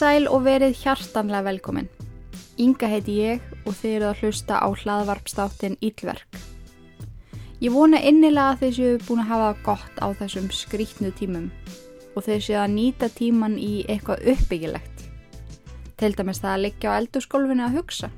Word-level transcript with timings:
sæl 0.00 0.30
og 0.32 0.46
verið 0.46 0.78
hjartanlega 0.80 1.44
velkomin. 1.44 1.88
Inga 2.60 2.88
heiti 2.88 3.18
ég 3.20 3.42
og 3.68 3.74
þið 3.76 3.96
eruð 3.96 4.10
að 4.10 4.20
hlusta 4.22 4.60
á 4.64 4.68
hlaðvarpstáttin 4.68 5.76
Ílverk. 5.84 6.38
Ég 7.60 7.74
vona 7.74 8.00
innilega 8.00 8.54
að 8.54 8.62
þið 8.62 8.72
séu 8.78 9.00
búin 9.04 9.20
að 9.20 9.32
hafa 9.34 9.50
gott 9.66 10.00
á 10.00 10.08
þessum 10.16 10.46
skrítnu 10.56 11.10
tímum 11.18 11.50
og 12.14 12.24
þið 12.24 12.40
séu 12.46 12.56
að 12.62 12.72
nýta 12.78 13.10
tíman 13.12 13.58
í 13.60 13.82
eitthvað 13.92 14.24
uppbyggilegt. 14.32 15.04
Til 16.00 16.14
dæmis 16.16 16.40
það 16.40 16.54
að 16.54 16.64
liggja 16.64 16.94
á 16.96 16.98
eldurskólfinu 17.02 17.66
að 17.66 17.76
hugsa. 17.76 18.10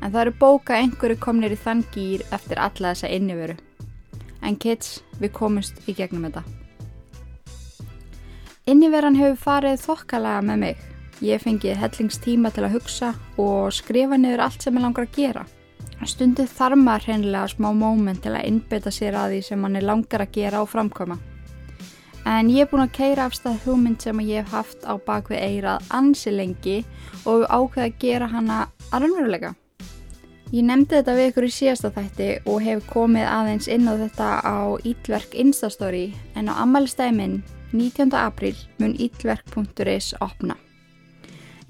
En 0.00 0.14
það 0.14 0.22
eru 0.22 0.34
bóka 0.40 0.78
einhverju 0.80 1.20
komnir 1.20 1.52
í 1.52 1.60
þann 1.60 1.84
gýr 1.92 2.24
eftir 2.32 2.62
alla 2.62 2.94
þessa 2.94 3.12
inniveru. 3.12 3.58
En 4.40 4.56
kids, 4.56 5.02
við 5.20 5.36
komumst 5.36 5.84
í 5.84 5.92
gegnum 5.98 6.24
þetta. 6.30 6.59
Inniveran 8.70 9.16
hefur 9.18 9.38
farið 9.40 9.80
þokkalega 9.82 10.42
með 10.46 10.58
mig. 10.62 10.82
Ég 11.26 11.40
fengið 11.42 11.80
hellingstíma 11.80 12.52
til 12.54 12.62
að 12.68 12.76
hugsa 12.76 13.08
og 13.40 13.72
skrifa 13.74 14.14
niður 14.20 14.44
allt 14.44 14.62
sem 14.62 14.76
ég 14.78 14.84
langar 14.84 15.08
að 15.08 15.16
gera. 15.16 15.42
Stundið 16.06 16.52
þarf 16.54 16.78
maður 16.78 17.08
hreinlega 17.08 17.50
smá 17.50 17.68
móment 17.74 18.22
til 18.22 18.36
að 18.36 18.46
innbytta 18.46 18.92
sér 18.94 19.18
að 19.18 19.34
því 19.34 19.42
sem 19.48 19.60
mann 19.64 19.80
er 19.80 19.88
langar 19.88 20.22
að 20.22 20.32
gera 20.38 20.62
og 20.62 20.70
framkoma. 20.70 21.18
En 22.30 22.52
ég 22.52 22.62
er 22.62 22.70
búin 22.70 22.84
að 22.84 22.94
keira 23.00 23.26
afstæð 23.26 23.58
hugmynd 23.66 24.06
sem 24.06 24.22
ég 24.28 24.44
hef 24.44 24.54
haft 24.54 24.86
á 24.86 24.94
bakvið 25.02 25.42
eirað 25.48 25.92
ansi 25.98 26.30
lengi 26.30 26.78
og 27.26 27.48
ákveða 27.50 27.90
að 27.90 28.00
gera 28.06 28.30
hana 28.30 28.64
að 28.92 29.06
raunveruleika. 29.08 29.54
Ég 30.54 30.66
nefndi 30.66 31.00
þetta 31.00 31.18
við 31.18 31.32
ykkur 31.32 31.46
í 31.48 31.54
síðasta 31.58 31.90
þætti 31.96 32.34
og 32.46 32.62
hef 32.62 32.86
komið 32.92 33.32
aðeins 33.34 33.66
inn 33.66 33.90
á 33.90 33.98
þetta 33.98 34.34
á 34.46 34.58
Ílverk 34.86 35.34
Instastory 35.34 36.12
en 36.38 36.52
á 36.52 36.62
ammælstæði 36.62 37.16
minn 37.18 37.42
19. 37.72 38.14
apríl 38.18 38.56
mun 38.78 38.96
ítverk.is 38.98 40.14
opna. 40.20 40.56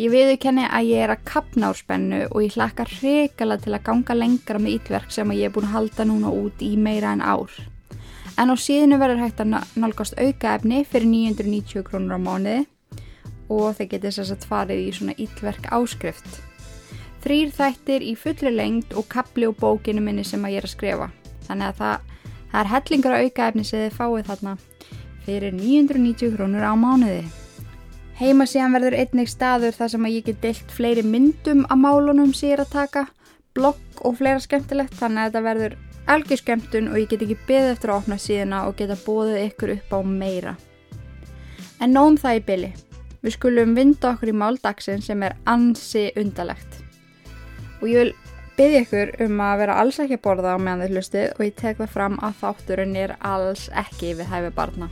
Ég 0.00 0.08
viðurkenni 0.08 0.62
að 0.64 0.86
ég 0.88 1.02
er 1.04 1.10
að 1.12 1.26
kapna 1.28 1.68
á 1.68 1.72
spennu 1.76 2.22
og 2.30 2.40
ég 2.40 2.54
hlakka 2.56 2.86
hrikala 2.88 3.58
til 3.60 3.74
að 3.76 3.84
ganga 3.84 4.16
lengra 4.16 4.56
með 4.56 4.78
ítverk 4.78 5.12
sem 5.12 5.34
ég 5.36 5.50
er 5.50 5.52
búin 5.52 5.68
að 5.68 5.74
halda 5.74 6.06
núna 6.08 6.30
út 6.32 6.64
í 6.64 6.70
meira 6.80 7.12
en 7.12 7.20
ár. 7.20 7.52
En 8.40 8.48
á 8.48 8.56
síðinu 8.56 8.96
verður 8.96 9.20
hægt 9.26 9.42
að 9.44 9.58
nálgast 9.76 10.16
aukaefni 10.16 10.86
fyrir 10.88 11.10
990 11.36 11.84
krónur 11.84 12.16
á 12.16 12.20
mánuði 12.24 12.64
og 13.52 13.76
þeir 13.76 13.92
getur 13.92 14.16
þess 14.16 14.32
að 14.38 14.48
farið 14.48 14.82
í 14.86 14.96
svona 14.96 15.18
ítverk 15.20 15.68
áskrift. 15.68 16.40
Þrýr 17.20 17.52
þættir 17.52 18.08
í 18.08 18.16
fullri 18.16 18.54
lengd 18.56 18.96
og 18.96 19.04
kapli 19.12 19.44
og 19.44 19.60
bókinu 19.60 20.00
minni 20.00 20.24
sem 20.24 20.40
að 20.48 20.56
ég 20.56 20.64
er 20.64 20.70
að 20.70 20.76
skrifa. 20.78 21.12
Þannig 21.44 21.74
að 21.74 21.84
það, 21.84 22.10
það 22.48 22.60
er 22.64 22.72
hellingar 22.72 23.20
aukaefni 23.20 23.68
sem 23.68 23.84
þið 23.84 23.98
fáið 24.00 24.28
þarna 24.32 24.58
fyrir 25.26 25.54
990 25.56 26.34
krónur 26.36 26.64
á 26.64 26.72
mánuði. 26.78 27.24
Heima 28.20 28.44
síðan 28.44 28.74
verður 28.76 28.98
einnig 29.00 29.30
staður 29.32 29.76
þar 29.76 29.92
sem 29.94 30.04
að 30.04 30.16
ég 30.16 30.26
get 30.26 30.42
deilt 30.42 30.72
fleiri 30.76 31.04
myndum 31.06 31.62
af 31.72 31.78
málunum 31.80 32.34
sem 32.36 32.50
ég 32.50 32.58
er 32.58 32.64
að 32.66 32.74
taka, 32.74 33.06
blogg 33.56 34.02
og 34.04 34.18
fleira 34.18 34.42
skemmtilegt 34.44 34.98
þannig 34.98 35.22
að 35.22 35.30
þetta 35.30 35.44
verður 35.46 35.76
algjör 36.10 36.40
skemmtun 36.42 36.90
og 36.90 36.98
ég 37.00 37.08
get 37.10 37.24
ekki 37.24 37.38
beðið 37.48 37.72
eftir 37.74 37.92
að 37.92 38.02
opna 38.02 38.18
síðuna 38.20 38.60
og 38.68 38.76
geta 38.78 38.98
bóðið 39.06 39.42
ykkur 39.46 39.74
upp 39.76 39.96
á 39.96 39.98
meira. 40.04 40.54
En 41.80 41.94
nóum 41.96 42.18
það 42.20 42.38
í 42.38 42.46
byli. 42.50 42.70
Við 43.20 43.36
skulum 43.36 43.74
vinda 43.76 44.14
okkur 44.14 44.32
í 44.32 44.36
máldagsinn 44.36 45.04
sem 45.04 45.22
er 45.24 45.36
ansi 45.48 46.08
undalegt. 46.20 46.80
Og 47.80 47.88
ég 47.88 48.02
vil 48.02 48.14
byggja 48.56 48.80
ykkur 48.84 49.14
um 49.24 49.44
að 49.44 49.60
vera 49.62 49.76
alls 49.80 50.00
ekki 50.02 50.18
að 50.18 50.24
borða 50.26 50.56
á 50.56 50.58
meðan 50.60 50.84
þið 50.84 50.96
hlustið 50.96 51.28
og 51.36 51.46
ég 51.46 51.54
tek 51.56 51.80
það 51.80 51.94
fram 51.94 52.18
að 52.20 52.42
þátturinn 52.42 52.98
er 53.00 53.14
alls 53.24 53.70
ekki 53.72 54.16
við 54.18 54.28
hæfi 54.32 54.52
barna. 54.56 54.90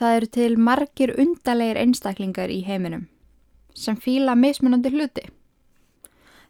Það 0.00 0.14
eru 0.16 0.28
til 0.32 0.54
margir 0.56 1.10
undalegir 1.20 1.76
einstaklingar 1.76 2.48
í 2.48 2.62
heiminum 2.64 3.02
sem 3.76 3.98
fíla 4.00 4.32
mismunandi 4.32 4.88
hluti. 4.94 5.26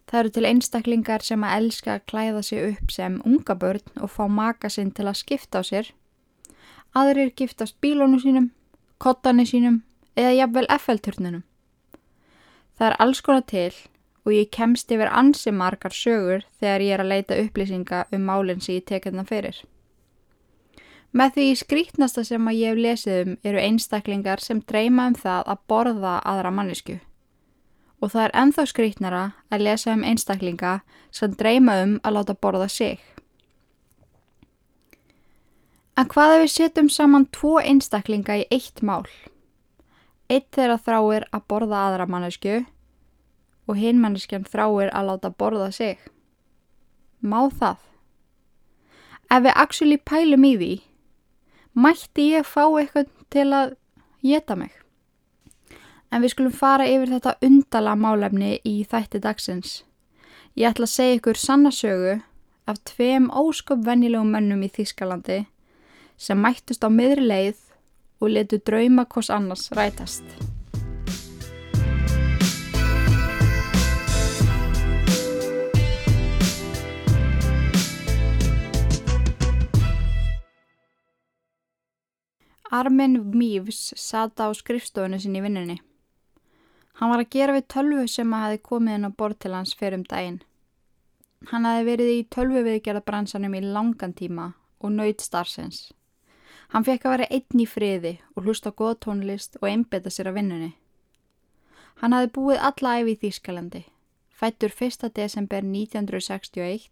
Það 0.06 0.18
eru 0.20 0.30
til 0.36 0.46
einstaklingar 0.46 1.24
sem 1.26 1.42
að 1.42 1.56
elska 1.56 1.96
að 1.96 2.04
klæða 2.12 2.42
sig 2.46 2.62
upp 2.68 2.94
sem 2.94 3.16
unga 3.26 3.56
börn 3.58 3.98
og 3.98 4.12
fá 4.14 4.28
maka 4.30 4.70
sinn 4.70 4.92
til 4.94 5.08
að 5.10 5.18
skipta 5.18 5.62
á 5.62 5.62
sér. 5.66 5.90
Aðrir 6.94 7.34
giftast 7.34 7.74
bílónu 7.82 8.22
sínum, 8.22 8.52
kottani 9.02 9.48
sínum 9.50 9.82
eða 10.14 10.36
jafnvel 10.38 10.70
FL-turnunum. 10.76 11.42
Það 12.78 12.86
er 12.92 12.98
alls 13.02 13.20
konar 13.20 13.46
til 13.50 13.74
og 14.22 14.32
ég 14.36 14.54
kemst 14.54 14.94
yfir 14.94 15.10
ansi 15.10 15.50
margar 15.50 15.90
sögur 15.90 16.46
þegar 16.62 16.86
ég 16.86 16.94
er 16.94 17.02
að 17.02 17.12
leita 17.16 17.42
upplýsinga 17.42 18.06
um 18.14 18.30
málinn 18.30 18.62
sem 18.62 18.78
ég 18.78 18.86
tekja 18.86 19.10
þann 19.10 19.26
fyrir. 19.26 19.62
Með 21.10 21.32
því 21.34 21.44
skrítnasta 21.58 22.22
sem 22.22 22.44
að 22.46 22.58
ég 22.60 22.70
hef 22.70 22.80
lesið 22.84 23.20
um 23.20 23.30
eru 23.42 23.58
einstaklingar 23.58 24.42
sem 24.42 24.60
dreyma 24.62 25.08
um 25.10 25.14
það 25.18 25.48
að 25.50 25.62
borða 25.66 26.18
aðra 26.22 26.50
mannesku. 26.54 27.00
Og 27.98 28.12
það 28.12 28.24
er 28.24 28.34
enþá 28.42 28.64
skrítnara 28.70 29.22
að 29.50 29.64
lesa 29.66 29.94
um 29.96 30.04
einstaklinga 30.06 30.74
sem 31.10 31.32
dreyma 31.34 31.74
um 31.82 31.96
að 32.06 32.14
láta 32.14 32.36
borða 32.38 32.68
sig. 32.70 33.00
En 35.98 36.06
hvað 36.08 36.36
ef 36.36 36.42
við 36.44 36.52
setjum 36.54 36.88
saman 36.88 37.26
tvo 37.34 37.56
einstaklinga 37.58 38.36
í 38.40 38.44
eitt 38.54 38.78
mál? 38.80 39.08
Eitt 40.30 40.46
þeirra 40.54 40.78
þráir 40.78 41.26
að 41.34 41.46
borða 41.50 41.80
aðra 41.88 42.06
mannesku 42.06 42.60
og 43.66 43.76
hinn 43.76 43.98
manneskjan 43.98 44.46
þráir 44.46 44.94
að 44.94 45.10
láta 45.10 45.32
borða 45.34 45.72
sig. 45.74 45.98
Má 47.20 47.50
það? 47.50 47.82
Ef 49.30 49.42
við 49.42 49.58
actually 49.58 49.98
pælum 49.98 50.46
í 50.46 50.54
því 50.54 50.70
mætti 51.74 52.30
ég 52.34 52.46
fá 52.46 52.64
eitthvað 52.66 53.10
til 53.30 53.48
að 53.54 53.76
geta 54.26 54.56
mig. 54.56 54.72
En 56.10 56.24
við 56.24 56.34
skulum 56.34 56.54
fara 56.54 56.88
yfir 56.90 57.14
þetta 57.14 57.36
undala 57.46 57.94
málefni 57.94 58.58
í 58.66 58.80
þætti 58.90 59.22
dagsins. 59.22 59.80
Ég 60.58 60.72
ætla 60.72 60.88
að 60.88 60.94
segja 60.96 61.18
ykkur 61.20 61.38
sannasögu 61.38 62.18
af 62.66 62.82
tveim 62.90 63.30
ósköp 63.30 63.84
vennilegum 63.86 64.34
mönnum 64.34 64.66
í 64.66 64.70
Þískalandi 64.74 65.44
sem 66.20 66.42
mættust 66.42 66.84
á 66.84 66.90
miðri 66.90 67.26
leið 67.30 67.66
og 68.20 68.34
letu 68.34 68.60
drauma 68.60 69.06
hvors 69.06 69.30
annars 69.32 69.70
rætast. 69.76 70.49
Armin 82.70 83.16
Mývs 83.34 83.94
sata 83.98 84.46
á 84.46 84.54
skrifstofunni 84.54 85.18
sinni 85.18 85.40
í 85.40 85.42
vinnunni. 85.42 85.80
Hann 87.00 87.10
var 87.10 87.24
að 87.24 87.32
gera 87.34 87.56
við 87.56 87.64
tölvu 87.74 88.04
sem 88.06 88.30
að 88.30 88.44
hafi 88.44 88.60
komið 88.68 88.94
inn 88.94 89.08
á 89.10 89.18
bort 89.18 89.40
til 89.42 89.50
hans 89.56 89.72
fyrir 89.74 89.98
um 89.98 90.04
daginn. 90.06 90.36
Hann 91.50 91.66
hafi 91.66 91.88
verið 91.88 92.12
í 92.14 92.20
tölvu 92.30 92.62
viðgerðabransanum 92.68 93.58
í 93.58 93.64
langan 93.64 94.14
tíma 94.14 94.46
og 94.78 94.94
nöyt 94.94 95.26
starfsins. 95.26 95.90
Hann 96.70 96.86
fekk 96.86 97.08
að 97.08 97.16
vera 97.16 97.30
einn 97.34 97.64
í 97.64 97.66
friði 97.66 98.16
og 98.36 98.46
hlusta 98.46 98.70
góð 98.70 99.00
tónlist 99.02 99.58
og 99.58 99.66
einbeta 99.66 100.14
sér 100.14 100.30
á 100.30 100.32
vinnunni. 100.38 100.76
Hann 101.98 102.14
hafi 102.14 102.30
búið 102.38 102.62
alla 102.70 102.98
æfi 103.00 103.16
í 103.16 103.20
Þýskalandi, 103.24 103.86
fættur 104.30 104.70
1. 104.70 105.10
desember 105.18 105.66
1961 105.66 106.86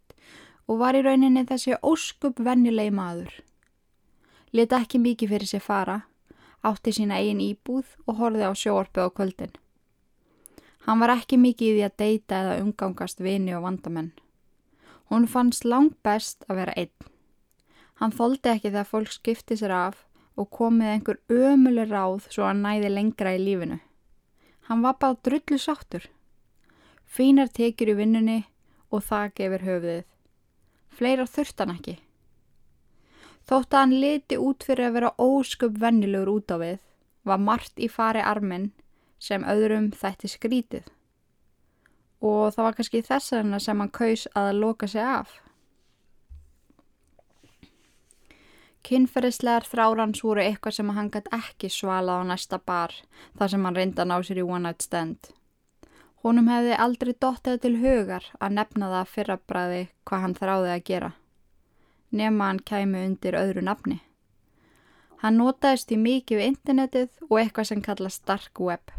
og 0.66 0.82
var 0.82 0.98
í 0.98 1.06
rauninni 1.06 1.46
þessi 1.46 1.78
óskup 1.86 2.42
vennilegi 2.42 2.90
maður. 2.98 3.31
Leta 4.52 4.80
ekki 4.80 5.00
mikið 5.02 5.34
fyrir 5.34 5.50
sér 5.50 5.62
fara, 5.64 5.98
átti 6.64 6.94
sína 6.96 7.18
eigin 7.20 7.42
íbúð 7.44 7.90
og 8.06 8.20
horfið 8.20 8.48
á 8.48 8.52
sjóorpu 8.56 9.04
á 9.04 9.08
kvöldin. 9.12 9.52
Hann 10.88 11.02
var 11.02 11.12
ekki 11.12 11.36
mikið 11.36 11.68
í 11.68 11.74
því 11.76 11.84
að 11.84 11.98
deyta 12.00 12.40
eða 12.42 12.58
umgangast 12.62 13.20
vini 13.20 13.52
og 13.52 13.66
vandamenn. 13.66 14.12
Hún 15.12 15.26
fannst 15.28 15.64
langt 15.68 15.98
best 16.02 16.44
að 16.48 16.62
vera 16.62 16.76
einn. 16.80 17.10
Hann 18.00 18.14
þóldi 18.14 18.54
ekki 18.54 18.70
þegar 18.70 18.88
fólk 18.88 19.12
skipti 19.12 19.56
sér 19.58 19.74
af 19.74 20.04
og 20.38 20.50
komið 20.54 20.92
einhver 20.94 21.20
ömuleg 21.28 21.90
ráð 21.90 22.28
svo 22.30 22.46
að 22.48 22.62
næði 22.62 22.92
lengra 22.94 23.34
í 23.36 23.42
lífinu. 23.42 23.80
Hann 24.68 24.84
var 24.84 24.96
bara 25.00 25.20
drullu 25.24 25.58
sáttur. 25.58 26.08
Fínar 27.04 27.48
tekjur 27.52 27.92
í 27.92 27.98
vinnunni 28.00 28.42
og 28.92 29.04
það 29.04 29.32
gefur 29.40 29.64
höfuðið. 29.68 30.04
Fleira 30.88 31.24
þurftan 31.28 31.72
ekki. 31.76 31.98
Þótt 33.48 33.72
að 33.72 33.80
hann 33.80 33.96
liti 34.02 34.36
út 34.36 34.64
fyrir 34.66 34.90
að 34.90 34.96
vera 34.98 35.14
ósköp 35.24 35.76
vennilegur 35.80 36.34
út 36.34 36.52
á 36.52 36.56
við, 36.60 36.78
var 37.24 37.40
margt 37.40 37.80
í 37.80 37.88
fari 37.88 38.20
arminn 38.20 38.70
sem 39.18 39.44
öðrum 39.48 39.88
þætti 39.96 40.28
skrítið. 40.28 40.88
Og 42.20 42.52
það 42.52 42.66
var 42.66 42.76
kannski 42.76 43.04
þess 43.06 43.32
vegna 43.32 43.60
sem 43.62 43.80
hann 43.80 43.94
kaus 43.94 44.26
að 44.36 44.50
loka 44.58 44.88
sig 44.90 45.00
af. 45.00 45.30
Kinnferðislegar 48.88 49.66
þrárans 49.68 50.20
voru 50.24 50.44
eitthvað 50.44 50.76
sem 50.78 50.92
hann 50.96 51.10
gæti 51.12 51.32
ekki 51.34 51.70
svalað 51.72 52.22
á 52.24 52.28
næsta 52.28 52.58
bar 52.60 52.94
þar 53.38 53.52
sem 53.52 53.64
hann 53.64 53.76
reynda 53.76 54.04
að 54.04 54.10
ná 54.12 54.16
sér 54.24 54.42
í 54.42 54.44
one 54.46 54.64
night 54.68 54.84
stand. 54.84 55.32
Honum 56.24 56.48
hefði 56.52 56.76
aldrei 56.84 57.14
dottið 57.16 57.60
til 57.64 57.74
hugar 57.80 58.28
að 58.40 58.54
nefna 58.60 58.92
það 58.92 59.12
fyrrabræði 59.14 59.82
hvað 60.08 60.24
hann 60.24 60.36
þráði 60.38 60.72
að 60.74 60.84
gera. 60.90 61.10
Nefna 62.10 62.50
hann 62.50 62.60
kæmi 62.64 63.05
undir 63.05 63.37
öðru 63.37 63.64
nafni. 63.64 64.00
Hann 65.22 65.37
notaðist 65.40 65.90
í 65.93 65.99
mikið 65.99 66.38
við 66.38 66.50
internetið 66.52 67.08
og 67.28 67.38
eitthvað 67.40 67.70
sem 67.72 67.82
kallast 67.82 68.25
dark 68.26 68.60
web. 68.60 68.93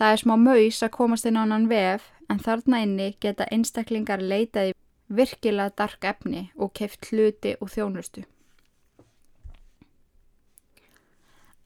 Það 0.00 0.12
er 0.12 0.22
smá 0.22 0.34
maus 0.40 0.82
að 0.82 0.94
komast 0.96 1.28
inn 1.28 1.38
á 1.38 1.44
hann 1.44 1.68
vef 1.70 2.10
en 2.28 2.42
þarna 2.42 2.82
inni 2.82 3.08
geta 3.20 3.46
einstaklingar 3.52 4.22
leitaði 4.22 4.74
virkilega 5.10 5.74
dark 5.76 6.04
efni 6.04 6.48
og 6.56 6.72
keift 6.74 7.10
hluti 7.10 7.56
og 7.60 7.70
þjónustu. 7.72 8.24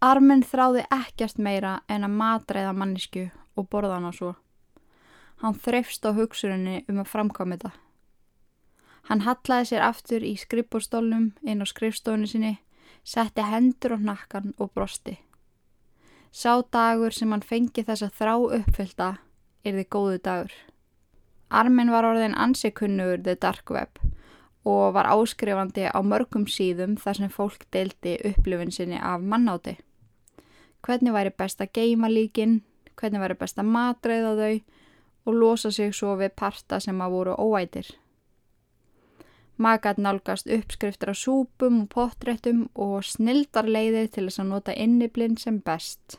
Armin 0.05 0.43
þráði 0.45 0.85
ekkert 0.93 1.39
meira 1.41 1.79
en 1.89 2.05
að 2.05 2.17
matreiða 2.19 2.75
mannisku 2.77 3.29
og 3.57 3.69
borða 3.73 3.97
hann 3.97 4.11
á 4.11 4.13
svo. 4.13 4.35
Hann 5.41 5.57
þreifst 5.57 6.05
á 6.05 6.13
hugsurinni 6.13 6.83
um 6.89 7.01
að 7.01 7.11
framkvæmja 7.13 7.57
þetta. 7.57 7.73
Hann 9.09 9.25
hallaði 9.27 9.71
sér 9.71 9.85
aftur 9.85 10.25
í 10.25 10.35
skrippbórstólnum 10.41 11.33
inn 11.45 11.63
á 11.63 11.67
skrifstofunni 11.69 12.29
sinni, 12.31 12.53
setti 13.05 13.45
hendur 13.45 13.97
á 13.97 13.99
nakkan 14.01 14.55
og 14.59 14.73
brosti. 14.73 15.19
Sá 16.33 16.63
dagur 16.73 17.13
sem 17.13 17.31
hann 17.31 17.45
fengi 17.45 17.85
þess 17.85 18.07
að 18.07 18.17
þrá 18.19 18.35
uppfylta 18.59 19.11
er 19.65 19.79
þið 19.79 19.89
góðu 19.93 20.21
dagur. 20.25 20.55
Armin 21.51 21.93
var 21.93 22.09
orðin 22.09 22.35
ansikunnugur 22.35 23.23
The 23.23 23.37
Dark 23.37 23.71
Web 23.71 24.01
og 24.65 24.95
var 24.97 25.11
áskrifandi 25.13 25.87
á 25.93 26.01
mörgum 26.03 26.49
síðum 26.49 26.97
þar 26.97 27.21
sem 27.21 27.31
fólk 27.33 27.67
deildi 27.71 28.17
upplifin 28.33 28.73
sinni 28.73 28.97
af 28.99 29.21
mannáti 29.21 29.77
hvernig 30.85 31.15
væri 31.17 31.33
best 31.33 31.63
að 31.65 31.73
geima 31.79 32.11
líkin, 32.13 32.61
hvernig 32.99 33.23
væri 33.23 33.37
best 33.41 33.61
að 33.61 33.71
matreiða 33.73 34.35
þau 34.39 34.57
og 35.25 35.39
losa 35.41 35.71
sig 35.73 35.95
svo 35.97 36.17
við 36.21 36.35
parta 36.37 36.81
sem 36.81 37.01
að 37.01 37.15
voru 37.17 37.37
óætir. 37.41 37.89
Magat 39.57 40.01
nálgast 40.03 40.49
uppskriftir 40.51 41.13
af 41.13 41.19
súpum 41.21 41.85
og 41.85 41.89
potréttum 41.95 42.65
og 42.75 43.05
snildar 43.07 43.69
leiðir 43.71 44.09
til 44.11 44.27
þess 44.27 44.43
að 44.43 44.51
nota 44.51 44.75
inniblinn 44.75 45.37
sem 45.39 45.61
best. 45.63 46.19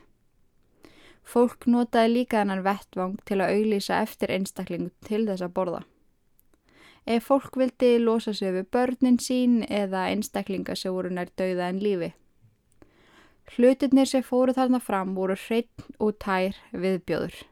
Fólk 1.26 1.66
notaði 1.68 2.14
líka 2.14 2.44
þennan 2.44 2.64
vettvang 2.64 3.18
til 3.26 3.42
að 3.42 3.58
auglýsa 3.58 4.00
eftir 4.06 4.32
einstaklingu 4.32 4.94
til 5.08 5.26
þess 5.28 5.44
að 5.44 5.56
borða. 5.58 5.82
Ef 7.06 7.28
fólk 7.30 7.58
vildi 7.60 7.98
losa 8.00 8.34
sig 8.34 8.54
við 8.54 8.70
börnin 8.72 9.18
sín 9.22 9.58
eða 9.68 10.08
einstaklinga 10.14 10.76
sem 10.80 10.94
voru 10.94 11.12
nær 11.12 11.30
dauða 11.38 11.68
en 11.70 11.82
lífi. 11.84 12.14
Hlutirnir 13.56 14.10
sem 14.10 14.24
fóru 14.26 14.56
þarna 14.56 14.80
fram 14.82 15.12
voru 15.18 15.36
hreitt 15.38 15.86
og 16.00 16.16
tær 16.24 16.56
viðbjóður. 16.72 17.44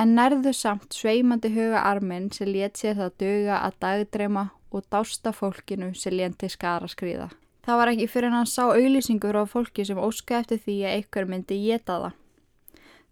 En 0.00 0.14
nærðu 0.16 0.54
samt 0.56 0.94
sveimandi 0.96 1.50
huga 1.52 1.82
arminn 1.84 2.30
sem 2.32 2.48
let 2.48 2.78
sér 2.80 2.96
það 2.96 3.16
döga 3.20 3.58
að 3.66 3.76
dagdreima 3.84 4.44
og 4.72 4.86
dásta 4.88 5.32
fólkinu 5.36 5.90
sem 5.98 6.14
lendi 6.16 6.48
skara 6.48 6.88
skriða. 6.88 7.28
Það 7.66 7.80
var 7.80 7.92
ekki 7.92 8.06
fyrir 8.08 8.32
hann 8.32 8.48
sá 8.48 8.62
auðlýsingur 8.70 9.36
á 9.36 9.44
fólki 9.44 9.84
sem 9.84 10.00
óska 10.00 10.40
eftir 10.40 10.62
því 10.64 10.76
að 10.86 10.94
einhver 10.96 11.28
myndi 11.28 11.60
geta 11.66 11.98
það. 12.04 12.16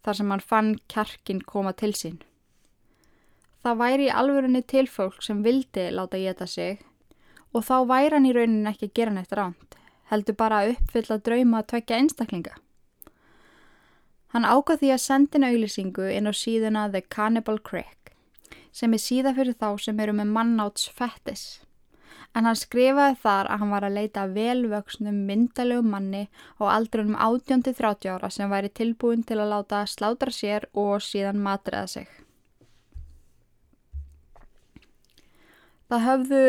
Þar 0.03 0.19
sem 0.21 0.33
hann 0.33 0.47
fann 0.53 0.71
kjarkin 0.89 1.45
koma 1.45 1.75
til 1.77 1.93
sín. 1.93 2.21
Það 3.61 3.81
væri 3.83 4.07
í 4.09 4.15
alvörunni 4.23 4.63
til 4.65 4.87
fólk 4.89 5.21
sem 5.27 5.43
vildi 5.45 5.91
láta 5.93 6.21
geta 6.23 6.47
sig 6.47 6.81
og 7.53 7.67
þá 7.69 7.77
væri 7.91 8.15
hann 8.17 8.29
í 8.31 8.33
rauninni 8.33 8.71
ekki 8.73 8.89
að 8.89 8.97
gera 8.97 9.17
neitt 9.19 9.37
ránt 9.37 9.69
heldur 10.09 10.37
bara 10.39 10.63
að 10.63 10.75
uppfylla 10.77 11.19
drauma 11.21 11.61
að 11.61 11.69
tvekja 11.73 12.01
einstaklinga. 12.01 12.55
Hann 14.35 14.45
ákvað 14.45 14.83
því 14.83 14.91
að 14.93 15.05
sendina 15.05 15.49
auðlýsingu 15.53 16.11
inn 16.13 16.29
á 16.29 16.33
síðuna 16.37 16.89
The 16.93 17.01
Cannibal 17.09 17.59
Crick 17.65 18.13
sem 18.79 18.93
er 18.93 19.03
síða 19.03 19.33
fyrir 19.37 19.57
þá 19.57 19.71
sem 19.81 20.01
eru 20.05 20.15
með 20.15 20.35
mannáts 20.35 20.85
fettis. 20.95 21.47
En 22.37 22.45
hann 22.45 22.59
skrifaði 22.59 23.17
þar 23.23 23.49
að 23.49 23.63
hann 23.63 23.73
var 23.73 23.87
að 23.89 23.97
leita 23.97 24.27
velvöksnum 24.35 25.23
myndalegu 25.27 25.83
manni 25.83 26.27
á 26.61 26.63
aldrunum 26.77 27.17
18-30 27.17 28.13
ára 28.13 28.31
sem 28.31 28.53
væri 28.53 28.69
tilbúin 28.69 29.25
til 29.27 29.41
að 29.41 29.53
láta 29.55 29.83
slátra 29.89 30.35
sér 30.35 30.69
og 30.77 31.01
síðan 31.03 31.41
matriða 31.43 31.89
sig. 31.89 32.09
Það 35.89 36.05
höfðu 36.05 36.43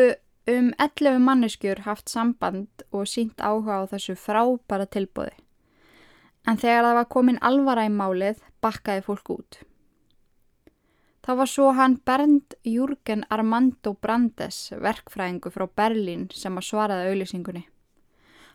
um 0.52 0.72
11 0.76 1.22
manneskjur 1.24 1.86
haft 1.86 2.12
samband 2.12 2.84
og 2.92 3.08
sínt 3.08 3.40
áhuga 3.40 3.80
á 3.80 3.82
þessu 3.88 4.18
frábæra 4.20 4.84
tilbúði. 4.84 5.32
En 6.48 6.56
þegar 6.60 6.86
það 6.86 6.96
var 7.00 7.10
komin 7.12 7.42
alvara 7.44 7.84
í 7.88 7.90
málið, 7.92 8.40
bakkaði 8.64 9.04
fólk 9.04 9.34
út. 9.34 9.60
Það 11.20 11.36
var 11.36 11.50
svo 11.52 11.66
hann 11.76 11.98
Bernd 12.08 12.54
Jürgen 12.64 13.26
Armando 13.28 13.92
Brandes, 13.92 14.70
verkfræðingu 14.72 15.52
frá 15.52 15.66
Berlín, 15.68 16.30
sem 16.32 16.56
að 16.56 16.66
svaraði 16.70 17.10
auðlýsingunni. 17.10 17.66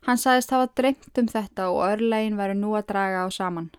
Hann 0.05 0.19
sagðist 0.21 0.53
hafa 0.53 0.71
dreymt 0.77 1.21
um 1.21 1.29
þetta 1.29 1.69
og 1.73 1.83
örlegin 1.85 2.37
veru 2.37 2.57
nú 2.57 2.73
að 2.77 2.89
draga 2.91 3.25
á 3.25 3.29
saman. 3.33 3.69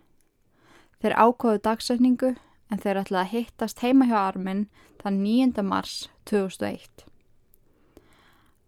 Þeir 1.02 1.14
ákóðu 1.18 1.60
dagsefningu 1.66 2.32
en 2.70 2.82
þeir 2.82 3.02
ætlaði 3.02 3.22
að 3.26 3.34
hittast 3.34 3.82
heima 3.84 4.08
hjá 4.08 4.16
Armin 4.22 4.64
þann 5.02 5.20
9. 5.22 5.66
mars 5.66 6.08
2001. 6.30 7.04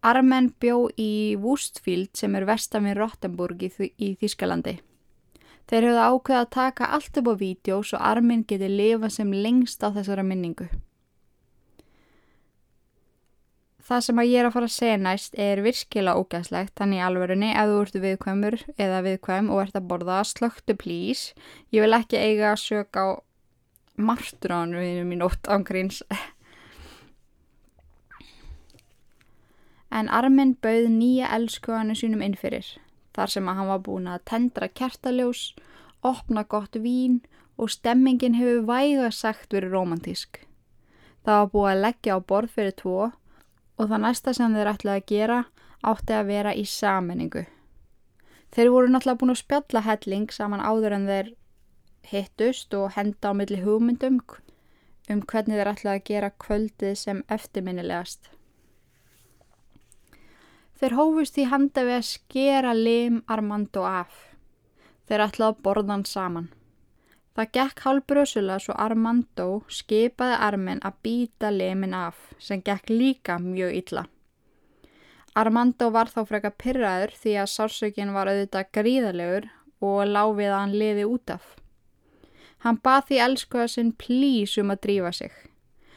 Armen 0.07 0.53
bjó 0.63 0.87
í 0.95 1.35
Wustfield 1.43 2.13
sem 2.19 2.37
er 2.39 2.47
vestafinn 2.47 2.95
Rottenburg 2.99 3.65
í, 3.67 3.71
í 3.99 4.15
Þískalandi. 4.21 4.79
Þeir 5.69 5.87
höfðu 5.91 6.05
ákveða 6.09 6.43
að 6.43 6.53
taka 6.57 6.91
allt 6.97 7.19
upp 7.21 7.27
á 7.29 7.35
vídeo 7.41 7.81
svo 7.85 7.99
Armin 8.01 8.45
geti 8.49 8.69
lifa 8.73 9.11
sem 9.13 9.33
lengst 9.33 9.85
á 9.85 9.93
þessara 9.93 10.25
minningu. 10.25 10.69
Það 13.89 14.03
sem 14.05 14.21
að 14.21 14.29
ég 14.29 14.41
er 14.41 14.47
að 14.49 14.55
fara 14.57 14.69
að 14.69 14.75
segja 14.75 14.97
næst 15.01 15.37
er 15.41 15.63
virkilega 15.65 16.21
ógæðslegt, 16.21 16.75
þannig 16.77 17.05
alverðinni 17.05 17.53
ef 17.53 17.71
þú 17.71 17.79
ert 17.85 18.01
viðkvæmur 18.05 18.57
eða 18.77 18.99
viðkvæm 19.07 19.49
og 19.53 19.63
ert 19.63 19.79
að 19.81 19.87
borða, 19.93 20.19
slöktu 20.29 20.77
please. 20.77 21.33
Ég 21.73 21.85
vil 21.85 21.97
ekki 21.97 22.21
eiga 22.21 22.51
að 22.53 22.65
söka 22.65 23.05
á 23.05 23.09
martránu 23.97 24.83
í 24.85 25.17
nótt 25.17 25.49
ángríns. 25.49 26.03
en 29.91 30.09
Armin 30.13 30.55
bauð 30.63 30.89
nýja 30.93 31.31
elskuðanu 31.37 31.97
sínum 31.97 32.23
innfyrir, 32.25 32.67
þar 33.19 33.35
sem 33.35 33.51
að 33.51 33.59
hann 33.59 33.71
var 33.73 33.83
búin 33.83 34.09
að 34.11 34.25
tendra 34.31 34.69
kertaljós, 34.81 35.43
opna 36.07 36.45
gott 36.47 36.79
vín 36.79 37.19
og 37.59 37.73
stemmingin 37.75 38.39
hefur 38.39 38.63
væga 38.69 39.11
sagt 39.11 39.53
verið 39.55 39.75
romantísk. 39.75 40.45
Það 41.27 41.41
var 41.41 41.51
búið 41.55 41.71
að 41.73 41.83
leggja 41.85 42.15
á 42.15 42.19
borð 42.31 42.55
fyrir 42.55 42.77
tvo 42.79 42.99
og 43.79 43.91
það 43.91 44.05
næsta 44.05 44.35
sem 44.35 44.55
þeir 44.55 44.73
ætlaði 44.73 45.03
að 45.03 45.09
gera 45.11 45.39
átti 45.91 46.15
að 46.15 46.31
vera 46.31 46.55
í 46.55 46.65
sammenningu. 46.67 47.45
Þeir 48.55 48.73
voru 48.73 48.93
náttúrulega 48.93 49.21
búin 49.21 49.35
að 49.35 49.43
spjalla 49.43 49.85
helling 49.85 50.33
saman 50.33 50.63
áður 50.65 50.97
en 50.97 51.11
þeir 51.11 51.35
hittust 52.09 52.75
og 52.79 52.95
henda 52.95 53.35
á 53.35 53.37
milli 53.37 53.61
hugmyndum 53.65 54.23
um 55.11 55.21
hvernig 55.21 55.59
þeir 55.59 55.73
ætlaði 55.75 55.99
að 55.99 56.09
gera 56.09 56.35
kvöldið 56.45 56.95
sem 57.03 57.23
eftirminnilegast. 57.29 58.31
Þeir 60.79 60.95
hófust 60.95 61.39
í 61.43 61.49
handa 61.51 61.83
við 61.83 61.97
að 61.97 62.07
skera 62.07 62.73
lim 62.77 63.23
Armando 63.27 63.83
af. 63.83 64.13
Þeir 65.11 65.25
ætlaði 65.25 65.51
að 65.51 65.65
borða 65.65 65.95
hann 65.97 66.05
saman. 66.07 66.47
Það 67.35 67.51
gekk 67.57 67.83
hálf 67.87 68.07
brösulega 68.11 68.63
svo 68.63 68.77
Armando 68.85 69.49
skipaði 69.71 70.39
armin 70.47 70.85
að 70.87 71.01
býta 71.07 71.51
limin 71.55 71.95
af 71.95 72.17
sem 72.43 72.63
gekk 72.63 72.93
líka 72.95 73.41
mjög 73.43 73.75
illa. 73.81 74.05
Armando 75.39 75.91
var 75.95 76.11
þá 76.15 76.23
freka 76.31 76.55
pyrraður 76.55 77.15
því 77.25 77.37
að 77.43 77.53
sársökin 77.57 78.15
var 78.15 78.31
auðvitað 78.31 78.73
gríðalegur 78.79 79.51
og 79.83 80.01
láfið 80.07 80.51
að 80.53 80.59
hann 80.59 80.79
liði 80.79 81.11
út 81.11 81.35
af. 81.35 81.53
Hann 82.63 82.79
bað 82.83 83.05
því 83.11 83.23
elskuða 83.27 83.69
sinn 83.75 83.95
plís 83.99 84.55
um 84.63 84.75
að 84.75 84.83
drífa 84.87 85.15
sig. 85.15 85.35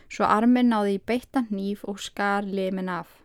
Svo 0.09 0.25
armin 0.25 0.73
náði 0.73 0.97
í 0.97 1.05
beittan 1.05 1.49
nýf 1.53 1.85
og 1.85 2.01
skar 2.01 2.45
limin 2.49 2.89
af. 2.89 3.20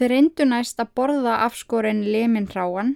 Þeir 0.00 0.14
reyndu 0.14 0.44
næst 0.48 0.78
að 0.80 0.94
borða 0.96 1.32
afskorinn 1.44 1.98
limin 2.08 2.46
hráan 2.48 2.94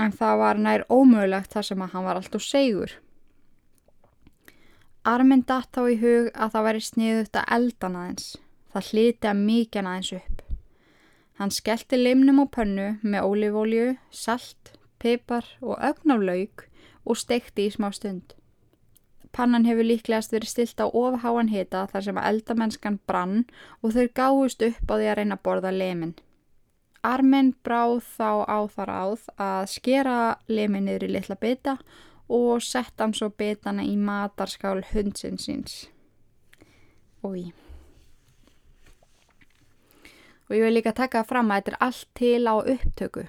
en 0.00 0.12
það 0.16 0.38
var 0.40 0.60
nær 0.66 0.84
ómögulegt 0.88 1.52
þar 1.52 1.66
sem 1.68 1.82
að 1.84 1.90
hann 1.92 2.06
var 2.06 2.16
alltaf 2.16 2.40
segur. 2.40 2.94
Armin 5.04 5.42
datt 5.44 5.68
þá 5.76 5.82
í 5.92 5.98
hug 6.00 6.30
að 6.32 6.54
það 6.54 6.64
væri 6.66 6.80
sniðut 6.86 7.36
að 7.36 7.52
eldan 7.58 7.98
aðeins. 8.00 8.30
Það 8.72 8.88
hliti 8.88 9.30
að 9.34 9.42
mikjan 9.50 9.90
aðeins 9.90 10.12
upp. 10.16 10.40
Hann 11.36 11.52
skellti 11.52 12.00
limnum 12.00 12.40
á 12.40 12.46
pönnu 12.56 12.88
með 13.02 13.28
ólífólju, 13.28 13.86
salt, 14.08 14.72
pipar 14.96 15.44
og 15.60 15.76
ögnaflaug 15.76 16.64
og 17.04 17.20
stekti 17.20 17.68
í 17.68 17.74
smá 17.76 17.90
stund. 17.92 18.32
Pannan 19.34 19.66
hefur 19.66 19.86
líklegast 19.88 20.30
verið 20.30 20.52
stilt 20.52 20.78
á 20.78 20.86
ofháan 20.86 21.50
hita 21.50 21.88
þar 21.90 22.06
sem 22.06 22.18
að 22.20 22.28
eldamennskan 22.30 23.00
brann 23.08 23.40
og 23.82 23.96
þau 23.96 24.06
gáðust 24.14 24.62
upp 24.62 24.86
á 24.86 24.94
því 24.94 25.08
að 25.10 25.18
reyna 25.18 25.38
að 25.38 25.44
borða 25.48 25.72
lemin. 25.74 26.14
Armin 27.04 27.50
bráð 27.66 27.98
þá 28.14 28.30
á 28.46 28.58
þar 28.76 28.92
áð 28.94 29.26
að 29.36 29.64
skera 29.74 30.18
lemin 30.48 30.86
niður 30.86 31.08
í 31.08 31.10
litla 31.16 31.36
bita 31.36 31.76
og 32.32 32.62
sett 32.64 32.94
hann 33.02 33.12
svo 33.12 33.28
bitana 33.28 33.84
í 33.84 33.98
matarskál 34.00 34.80
hundsins 34.94 35.44
síns. 35.50 35.74
Úi. 37.24 37.50
Og 40.48 40.56
ég 40.56 40.64
vil 40.64 40.76
líka 40.76 40.94
taka 40.94 41.24
fram 41.26 41.50
að 41.50 41.58
þetta 41.58 41.74
er 41.74 41.82
allt 41.88 42.08
til 42.14 42.44
á 42.46 42.54
upptöku 42.60 43.26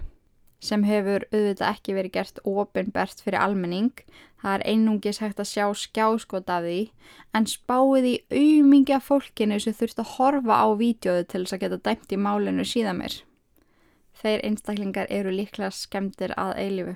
sem 0.66 0.86
hefur 0.88 1.26
auðvitað 1.32 1.70
ekki 1.70 1.96
verið 1.96 2.16
gert 2.16 2.42
ofinbert 2.48 3.22
fyrir 3.22 3.42
almenning. 3.42 3.92
Það 4.46 4.60
er 4.60 4.64
einungis 4.70 5.18
hægt 5.24 5.40
að 5.42 5.48
sjá 5.50 5.64
skjáskot 5.74 6.52
af 6.54 6.66
því 6.68 6.82
en 7.34 7.48
spáið 7.50 8.06
í 8.06 8.12
auðmingja 8.30 9.00
fólkinu 9.02 9.58
sem 9.58 9.74
þurft 9.74 10.04
að 10.04 10.12
horfa 10.20 10.60
á 10.62 10.68
vídjóðu 10.78 11.24
til 11.32 11.42
þess 11.42 11.56
að 11.58 11.64
geta 11.64 11.80
dæmt 11.88 12.14
í 12.14 12.20
málinu 12.22 12.66
síðan 12.70 13.00
mér. 13.00 13.16
Þeir 14.22 14.46
einstaklingar 14.46 15.10
eru 15.10 15.34
líklega 15.34 15.72
skemmtir 15.74 16.38
að 16.38 16.54
eilifu. 16.62 16.96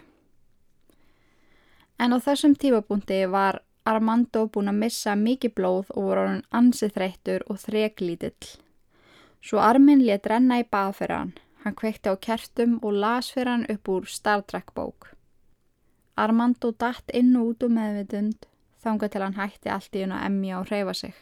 En 1.97 2.13
á 2.13 2.17
þessum 2.21 2.53
tífabúndi 2.53 3.23
var 3.33 3.63
Armando 3.89 4.45
búin 4.45 4.69
að 4.69 4.81
missa 4.85 5.17
mikið 5.17 5.57
blóð 5.57 5.89
og 5.97 6.05
voru 6.05 6.29
hann 6.29 6.47
ansið 6.53 6.97
þreyttur 6.99 7.49
og 7.49 7.63
þreglítill. 7.65 8.49
Svo 9.41 9.57
Armin 9.57 10.05
let 10.05 10.29
renna 10.29 10.61
í 10.61 10.69
baðferðan. 10.69 11.33
Hann 11.65 11.81
kveikti 11.81 12.13
á 12.13 12.15
kertum 12.21 12.77
og 12.83 12.93
las 12.93 13.33
fyrir 13.33 13.55
hann 13.55 13.71
upp 13.73 13.89
úr 13.89 14.05
Star 14.05 14.45
Trek 14.45 14.69
bók. 14.77 15.15
Armando 16.19 16.71
datt 16.71 17.11
inn 17.15 17.35
og 17.39 17.53
út 17.53 17.65
um 17.67 17.75
meðvitund, 17.77 18.47
þanga 18.83 19.09
til 19.09 19.21
hann 19.23 19.37
hætti 19.39 19.71
allt 19.71 19.95
í 19.95 20.03
hún 20.03 20.15
að 20.15 20.25
emja 20.27 20.59
og 20.59 20.71
hreyfa 20.71 20.95
sig. 21.01 21.13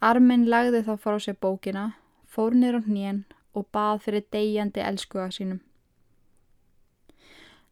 Armin 0.00 0.46
lagði 0.48 0.80
þá 0.86 0.94
fór 0.96 1.18
á 1.18 1.20
sér 1.20 1.36
bókina, 1.40 1.84
fór 2.24 2.56
nýr 2.56 2.78
á 2.78 2.82
hnén 2.86 3.24
og 3.52 3.66
bað 3.74 4.06
fyrir 4.06 4.24
degjandi 4.32 4.80
elskuða 4.80 5.28
sínum. 5.36 5.60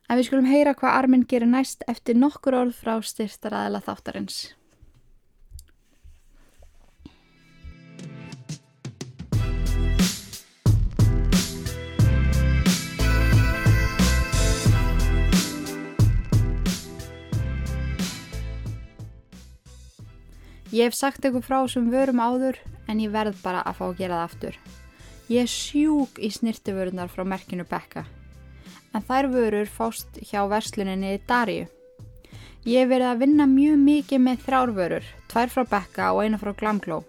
En 0.08 0.16
við 0.16 0.28
skulum 0.28 0.48
heyra 0.48 0.74
hvað 0.76 0.96
Armin 0.98 1.24
gerir 1.28 1.48
næst 1.48 1.84
eftir 1.88 2.16
nokkur 2.16 2.56
orð 2.56 2.76
frá 2.76 2.96
styrstaraðila 3.04 3.80
þáttarins. 3.84 4.38
Ég 20.78 20.86
hef 20.86 20.94
sagt 20.94 21.24
eitthvað 21.24 21.48
frá 21.48 21.58
sem 21.66 21.88
vörum 21.90 22.20
áður 22.22 22.60
en 22.86 23.00
ég 23.02 23.10
verð 23.10 23.40
bara 23.42 23.64
að 23.66 23.80
fá 23.80 23.84
að 23.88 23.98
gera 23.98 24.20
það 24.20 24.28
aftur. 24.28 24.60
Ég 25.26 25.42
er 25.42 25.50
sjúk 25.50 26.20
í 26.22 26.30
snirtiförunar 26.30 27.10
frá 27.10 27.24
merkinu 27.26 27.66
Becca 27.66 28.04
en 28.94 29.04
þær 29.04 29.28
vörur 29.32 29.68
fást 29.70 30.20
hjá 30.30 30.40
versluninni 30.50 31.18
Darju. 31.28 31.66
Ég 32.68 32.82
hef 32.84 32.90
verið 32.90 33.10
að 33.10 33.22
vinna 33.22 33.46
mjög 33.50 33.78
mikið 33.84 34.24
með 34.24 34.42
þrjárvörur, 34.46 35.06
tvær 35.30 35.52
frá 35.52 35.64
Becca 35.68 36.10
og 36.14 36.24
eina 36.24 36.40
frá 36.40 36.52
Glamglow. 36.56 37.04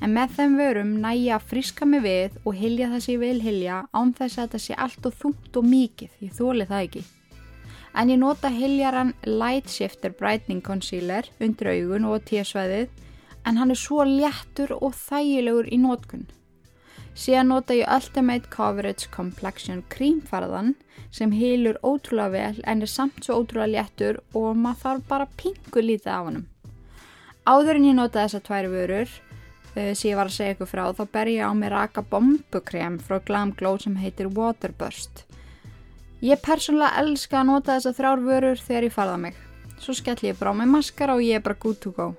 En 0.00 0.14
með 0.16 0.36
þeim 0.38 0.56
vörum 0.56 0.92
næja 1.02 1.36
að 1.36 1.48
friska 1.50 1.86
mig 1.88 2.04
við 2.06 2.36
og 2.44 2.56
hilja 2.56 2.88
það 2.92 3.02
sem 3.04 3.14
ég 3.14 3.22
vil 3.24 3.40
hilja 3.44 3.80
án 3.92 4.14
þess 4.16 4.38
að 4.38 4.46
þetta 4.46 4.62
sé 4.64 4.78
allt 4.86 5.08
og 5.10 5.16
þungt 5.22 5.58
og 5.60 5.66
mikið, 5.74 6.14
ég 6.24 6.36
þóli 6.38 6.68
það 6.70 6.86
ekki. 6.86 7.04
En 7.94 8.10
ég 8.10 8.20
nota 8.20 8.48
hiljaran 8.54 9.14
Light 9.26 9.70
Shifter 9.70 10.12
Brightening 10.14 10.62
Concealer 10.62 11.26
undir 11.42 11.72
augun 11.72 12.06
og 12.06 12.26
tíasvæðið 12.28 12.90
en 13.46 13.56
hann 13.58 13.72
er 13.72 13.80
svo 13.80 14.04
léttur 14.06 14.76
og 14.76 14.94
þægilegur 14.94 15.70
í 15.72 15.78
nótkunn. 15.80 16.28
Síðan 17.18 17.50
nota 17.50 17.74
ég 17.74 17.90
Ultimate 17.90 18.48
Coverage 18.52 19.10
Complexion 19.12 19.82
krímfarðan 19.90 20.76
sem 21.10 21.32
heilur 21.34 21.80
ótrúlega 21.82 22.30
vel 22.30 22.62
en 22.70 22.84
er 22.84 22.90
samt 22.90 23.24
svo 23.24 23.40
ótrúlega 23.42 23.72
léttur 23.74 24.20
og 24.38 24.54
maður 24.56 24.82
þarf 24.84 25.08
bara 25.10 25.28
pingu 25.40 25.82
lítið 25.82 26.12
af 26.14 26.28
hann. 26.28 26.44
Áður 27.50 27.80
en 27.80 27.88
ég 27.88 27.98
nota 27.98 28.22
þessa 28.22 28.42
tværi 28.46 28.70
vörur 28.70 29.08
uh, 29.10 29.90
sem 29.92 30.12
ég 30.12 30.20
var 30.20 30.30
að 30.30 30.36
segja 30.36 30.54
ykkur 30.54 30.70
frá 30.70 30.84
þá 30.94 31.04
ber 31.10 31.32
ég 31.32 31.42
á 31.42 31.52
mig 31.56 31.72
raka 31.74 32.04
bombukrem 32.06 33.00
frá 33.02 33.18
Glam 33.18 33.56
Glow 33.58 33.80
sem 33.82 33.98
heitir 33.98 34.30
Waterburst. 34.36 35.24
Ég 36.20 36.36
persónulega 36.44 37.00
elska 37.00 37.38
að 37.40 37.46
nota 37.48 37.74
þessa 37.78 37.94
þrjár 37.96 38.22
vörur 38.26 38.58
þegar 38.60 38.84
ég 38.84 38.92
farða 38.92 39.20
mig. 39.22 39.36
Svo 39.80 39.94
skell 39.96 40.18
ég 40.26 40.36
bara 40.36 40.52
á 40.52 40.58
mig 40.58 40.68
maskara 40.68 41.14
og 41.16 41.24
ég 41.24 41.38
er 41.38 41.44
bara 41.46 41.56
good 41.56 41.78
to 41.80 41.94
go. 41.96 42.10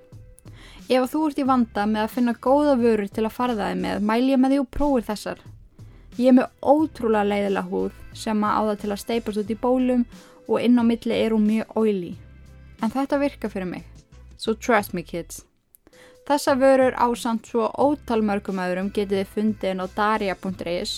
Ef 0.89 1.05
þú 1.11 1.21
ert 1.27 1.41
í 1.41 1.45
vanda 1.45 1.83
með 1.85 2.07
að 2.07 2.15
finna 2.15 2.33
góða 2.33 2.73
vörur 2.81 3.11
til 3.13 3.27
að 3.27 3.35
farða 3.35 3.67
þig 3.69 3.83
með, 3.83 4.01
mæl 4.09 4.23
ég 4.25 4.41
með 4.41 4.55
því 4.55 4.59
og 4.63 4.71
prófir 4.73 5.05
þessar. 5.11 5.43
Ég 6.17 6.31
er 6.31 6.37
með 6.39 6.49
ótrúlega 6.73 7.29
leiðilega 7.29 7.69
húð 7.69 8.01
sem 8.23 8.41
að 8.41 8.57
á 8.57 8.61
það 8.71 8.81
til 8.81 8.91
að 8.91 9.01
steipast 9.03 9.43
út 9.43 9.53
í 9.53 9.59
bólum 9.61 10.03
og 10.47 10.57
inn 10.65 10.81
á 10.81 10.83
milli 10.83 11.21
er 11.21 11.37
hún 11.37 11.45
mjög 11.45 11.77
oily. 11.77 12.11
En 12.81 12.89
þetta 12.89 13.21
virka 13.21 13.53
fyrir 13.53 13.69
mig. 13.69 13.85
So 14.41 14.57
trust 14.57 14.97
me 14.97 15.05
kids. 15.05 15.45
Þessa 16.29 16.53
vörur 16.55 16.93
ásamt 17.01 17.47
svo 17.49 17.67
ótal 17.81 18.21
mörgum 18.23 18.59
öðrum 18.61 18.91
getið 18.93 19.23
þið 19.23 19.31
fundið 19.35 19.71
inn 19.73 19.81
á 19.81 19.87
daria.is 19.95 20.91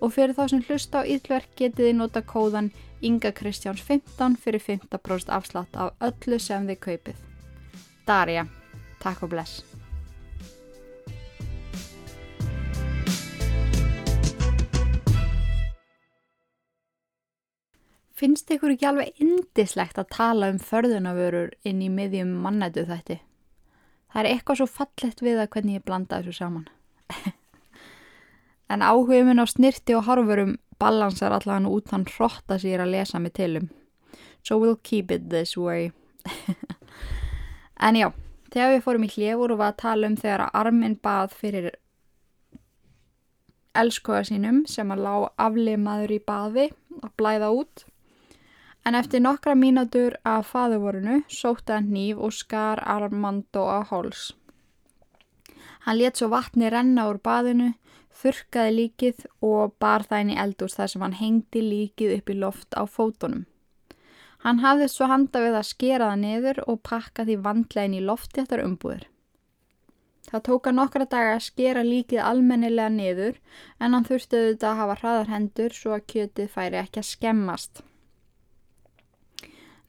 og 0.00 0.14
fyrir 0.14 0.32
þá 0.34 0.44
sem 0.50 0.62
hlusta 0.68 1.02
á 1.04 1.08
ítlverk 1.14 1.52
getið 1.58 1.90
þið 1.90 1.98
nota 1.98 2.22
kóðan 2.24 2.72
Inga 3.00 3.32
Kristjáns 3.32 3.84
15 3.84 4.38
fyrir 4.40 4.64
15% 4.64 5.32
afslátt 5.36 5.76
af 5.76 5.92
öllu 6.00 6.40
sem 6.40 6.66
þið 6.68 6.80
kaupið. 6.86 7.20
Daria. 8.08 8.46
Takk 9.00 9.22
og 9.24 9.32
bless. 9.36 9.60
Finnst 18.20 18.50
ykkur 18.52 18.74
ekki 18.74 18.84
alveg 18.84 19.22
indislegt 19.24 19.96
að 19.96 20.10
tala 20.12 20.50
um 20.52 20.58
förðunavörur 20.60 21.54
inn 21.64 21.80
í 21.80 21.88
miðjum 21.88 22.34
mannætu 22.44 22.84
þætti? 22.88 23.22
Það 24.10 24.22
er 24.22 24.30
eitthvað 24.30 24.60
svo 24.60 24.68
fallett 24.70 25.22
við 25.22 25.38
að 25.38 25.50
hvernig 25.54 25.78
ég 25.78 25.84
blanda 25.86 26.20
þessu 26.20 26.40
saman. 26.40 26.66
en 28.72 28.82
áhugum 28.86 29.30
minn 29.30 29.42
á 29.42 29.46
snirti 29.50 29.94
og 29.98 30.06
harfurum 30.08 30.56
balansar 30.80 31.34
allavega 31.36 31.70
út 31.70 31.92
hann 31.94 32.08
hrotta 32.08 32.58
sér 32.58 32.82
að 32.84 32.94
lesa 32.96 33.20
mig 33.22 33.34
til 33.38 33.60
um. 33.60 33.68
So 34.42 34.58
we'll 34.58 34.80
keep 34.82 35.10
it 35.10 35.28
this 35.30 35.56
way. 35.56 35.92
en 37.86 37.96
já. 37.96 38.10
Þegar 38.50 38.72
við 38.74 38.82
fórum 38.82 39.06
í 39.06 39.12
hljöfur 39.12 39.54
og 39.54 39.60
var 39.60 39.74
að 39.74 39.82
tala 39.84 40.08
um 40.10 40.16
þegar 40.18 40.46
að 40.46 40.56
arminn 40.58 40.96
bað 40.98 41.34
fyrir 41.38 41.70
elskoða 43.78 44.24
sínum 44.26 44.64
sem 44.66 44.90
að 44.90 45.04
lá 45.04 45.14
aflimaður 45.38 46.16
í 46.16 46.18
baði 46.26 46.66
að 46.98 47.12
blæða 47.20 47.50
út. 47.60 47.84
En 48.84 48.96
eftir 48.96 49.20
nokkra 49.20 49.54
mínatur 49.54 50.16
af 50.24 50.52
faðuvorinu 50.54 51.20
sótti 51.28 51.74
hann 51.76 51.90
nýf 51.92 52.18
og 52.18 52.32
skar 52.32 52.80
Armando 52.80 53.66
á 53.68 53.84
háls. 53.90 54.30
Hann 55.84 55.98
let 55.98 56.16
svo 56.16 56.30
vatni 56.32 56.70
renna 56.72 57.06
úr 57.10 57.20
baðinu, 57.24 57.74
þurkaði 58.22 58.72
líkið 58.76 59.22
og 59.44 59.76
bar 59.80 60.04
það 60.08 60.24
inn 60.24 60.32
í 60.34 60.40
eldús 60.44 60.76
þar 60.76 60.92
sem 60.92 61.04
hann 61.04 61.20
hengdi 61.20 61.62
líkið 61.64 62.16
upp 62.18 62.32
í 62.32 62.36
loft 62.40 62.76
á 62.76 62.82
fótunum. 62.84 63.46
Hann 64.44 64.60
hafði 64.64 64.88
svo 64.88 65.08
handa 65.08 65.40
við 65.44 65.56
að 65.58 65.68
skera 65.68 66.10
það 66.10 66.20
niður 66.24 66.60
og 66.66 66.82
pakka 66.88 67.26
því 67.28 67.36
vandlegin 67.44 67.96
í 67.98 68.04
loftjættar 68.08 68.64
umbúður. 68.64 69.04
Það 70.30 70.44
tóka 70.46 70.72
nokkra 70.72 71.06
daga 71.10 71.36
að 71.36 71.46
skera 71.48 71.84
líkið 71.84 72.22
almennilega 72.24 72.92
niður 72.94 73.38
en 73.80 73.96
hann 73.96 74.08
þurfti 74.08 74.40
auðvitað 74.40 74.70
að 74.70 74.80
hafa 74.80 74.98
hraðar 75.00 75.32
hendur 75.34 75.76
svo 75.76 75.94
að 75.96 76.06
kjötið 76.12 76.52
færi 76.54 76.80
ekki 76.80 77.02
að 77.02 77.08
skemmast. 77.10 77.82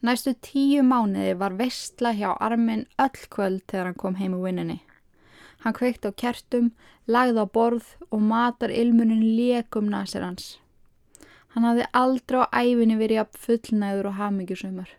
Næstu 0.01 0.31
tíu 0.41 0.81
mánuði 0.81 1.35
var 1.37 1.53
vestla 1.59 2.09
hjá 2.17 2.31
armin 2.41 2.87
öll 2.97 3.27
kvöld 3.29 3.61
þegar 3.69 3.91
hann 3.91 3.99
kom 4.01 4.15
heim 4.17 4.33
úr 4.33 4.47
vinninni. 4.47 4.79
Hann 5.61 5.75
kveikt 5.77 6.07
á 6.09 6.11
kertum, 6.17 6.71
lagði 7.05 7.45
á 7.45 7.47
borð 7.57 7.91
og 8.09 8.23
matar 8.25 8.73
ilmunin 8.73 9.21
lékum 9.21 9.91
nasir 9.93 10.25
hans. 10.25 10.57
Hann 11.53 11.67
hafði 11.69 11.85
aldrei 11.93 12.41
á 12.41 12.49
æfinni 12.49 12.97
verið 12.97 13.21
að 13.21 13.39
fullnæður 13.45 14.09
og 14.09 14.17
hafmyggjusumar. 14.17 14.89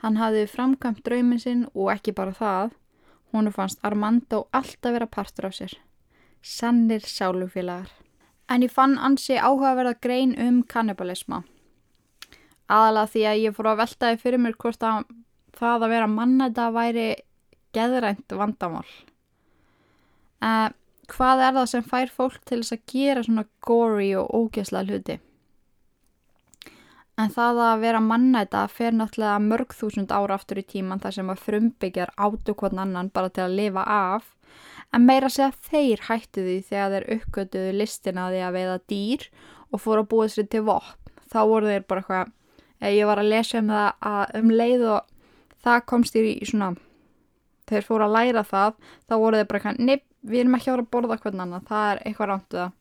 Hann 0.00 0.16
hafði 0.16 0.48
framkvæmt 0.48 1.04
draumin 1.04 1.44
sinn 1.44 1.66
og 1.74 1.92
ekki 1.92 2.16
bara 2.16 2.32
það, 2.32 2.72
húnu 3.28 3.52
fannst 3.52 3.84
Armando 3.84 4.46
alltaf 4.56 4.96
vera 4.96 5.06
partur 5.06 5.50
af 5.50 5.58
sér. 5.58 5.76
Sannir 6.40 7.04
sálufélagar. 7.04 7.92
En 8.48 8.64
ég 8.64 8.72
fann 8.72 8.96
ansi 8.96 9.36
áhugaverða 9.36 9.98
grein 10.00 10.32
um 10.40 10.62
kannibalisma. 10.62 11.44
Aðalega 12.72 13.12
því 13.12 13.24
að 13.28 13.42
ég 13.42 13.56
fór 13.56 13.70
að 13.72 13.80
veltaði 13.82 14.20
fyrir 14.22 14.40
mér 14.40 14.56
hvort 14.60 14.86
að 14.86 15.02
það 15.54 15.86
að 15.86 15.92
vera 15.94 16.08
manna 16.10 16.48
þetta 16.48 16.70
væri 16.74 17.08
geðrænt 17.74 18.34
vandamál. 18.38 18.88
Uh, 20.44 20.70
hvað 21.10 21.44
er 21.44 21.54
það 21.58 21.70
sem 21.72 21.86
fær 21.92 22.12
fólk 22.12 22.40
til 22.44 22.62
þess 22.62 22.76
að 22.76 22.84
gera 22.94 23.24
svona 23.26 23.46
gory 23.64 24.10
og 24.18 24.32
ógeðsla 24.32 24.84
hluti? 24.88 25.18
En 27.14 27.30
það 27.30 27.60
að 27.62 27.82
vera 27.84 28.00
mannæta 28.02 28.64
fer 28.66 28.94
náttúrulega 28.96 29.42
mörg 29.42 29.74
þúsund 29.78 30.10
ára 30.10 30.34
aftur 30.34 30.58
í 30.58 30.64
tíman 30.66 31.02
þar 31.02 31.14
sem 31.14 31.28
að 31.30 31.42
frumbyggjar 31.44 32.10
átu 32.18 32.56
hvern 32.58 32.80
annan 32.82 33.10
bara 33.14 33.30
til 33.30 33.44
að 33.44 33.54
lifa 33.60 33.84
af 33.86 34.32
en 34.94 35.06
meira 35.06 35.30
segja 35.30 35.52
þeir 35.68 36.02
hættu 36.08 36.42
því 36.42 36.56
þegar 36.68 36.94
þeir 36.94 37.06
uppgötuðu 37.16 37.76
listina 37.78 38.26
því 38.32 38.40
að 38.46 38.56
veiða 38.58 38.76
dýr 38.90 39.28
og 39.70 39.82
fóru 39.84 40.02
að 40.02 40.10
búa 40.10 40.26
sér 40.30 40.48
til 40.50 40.64
vopn. 40.66 40.98
Þá 41.30 41.38
voru 41.50 41.70
þeir 41.70 41.86
bara 41.90 42.02
eitthvað, 42.02 42.34
ég 42.92 43.08
var 43.08 43.20
að 43.22 43.30
lesa 43.32 43.60
um 43.60 43.70
það 43.72 44.06
að 44.10 44.38
um 44.40 44.50
leið 44.50 44.86
og 44.92 45.12
það 45.64 45.84
komst 45.90 46.16
í 46.20 46.24
svona, 46.44 46.74
þeir 47.70 47.86
fóru 47.86 48.06
að 48.06 48.16
læra 48.18 48.44
það, 48.44 48.80
þá 49.08 49.14
voru 49.16 49.40
þeir 49.40 49.50
bara 49.50 49.60
eitthvað, 49.60 49.84
nepp, 49.88 50.04
við 50.24 50.40
erum 50.42 50.56
ekki 50.58 50.72
ára 50.72 50.84
að 50.84 50.90
borða 50.96 51.20
hvern 51.22 51.44
annan, 51.44 51.68
það 51.68 51.90
er 51.90 52.02
eitthvað 52.04 52.30
rántu 52.30 52.60
það. 52.60 52.72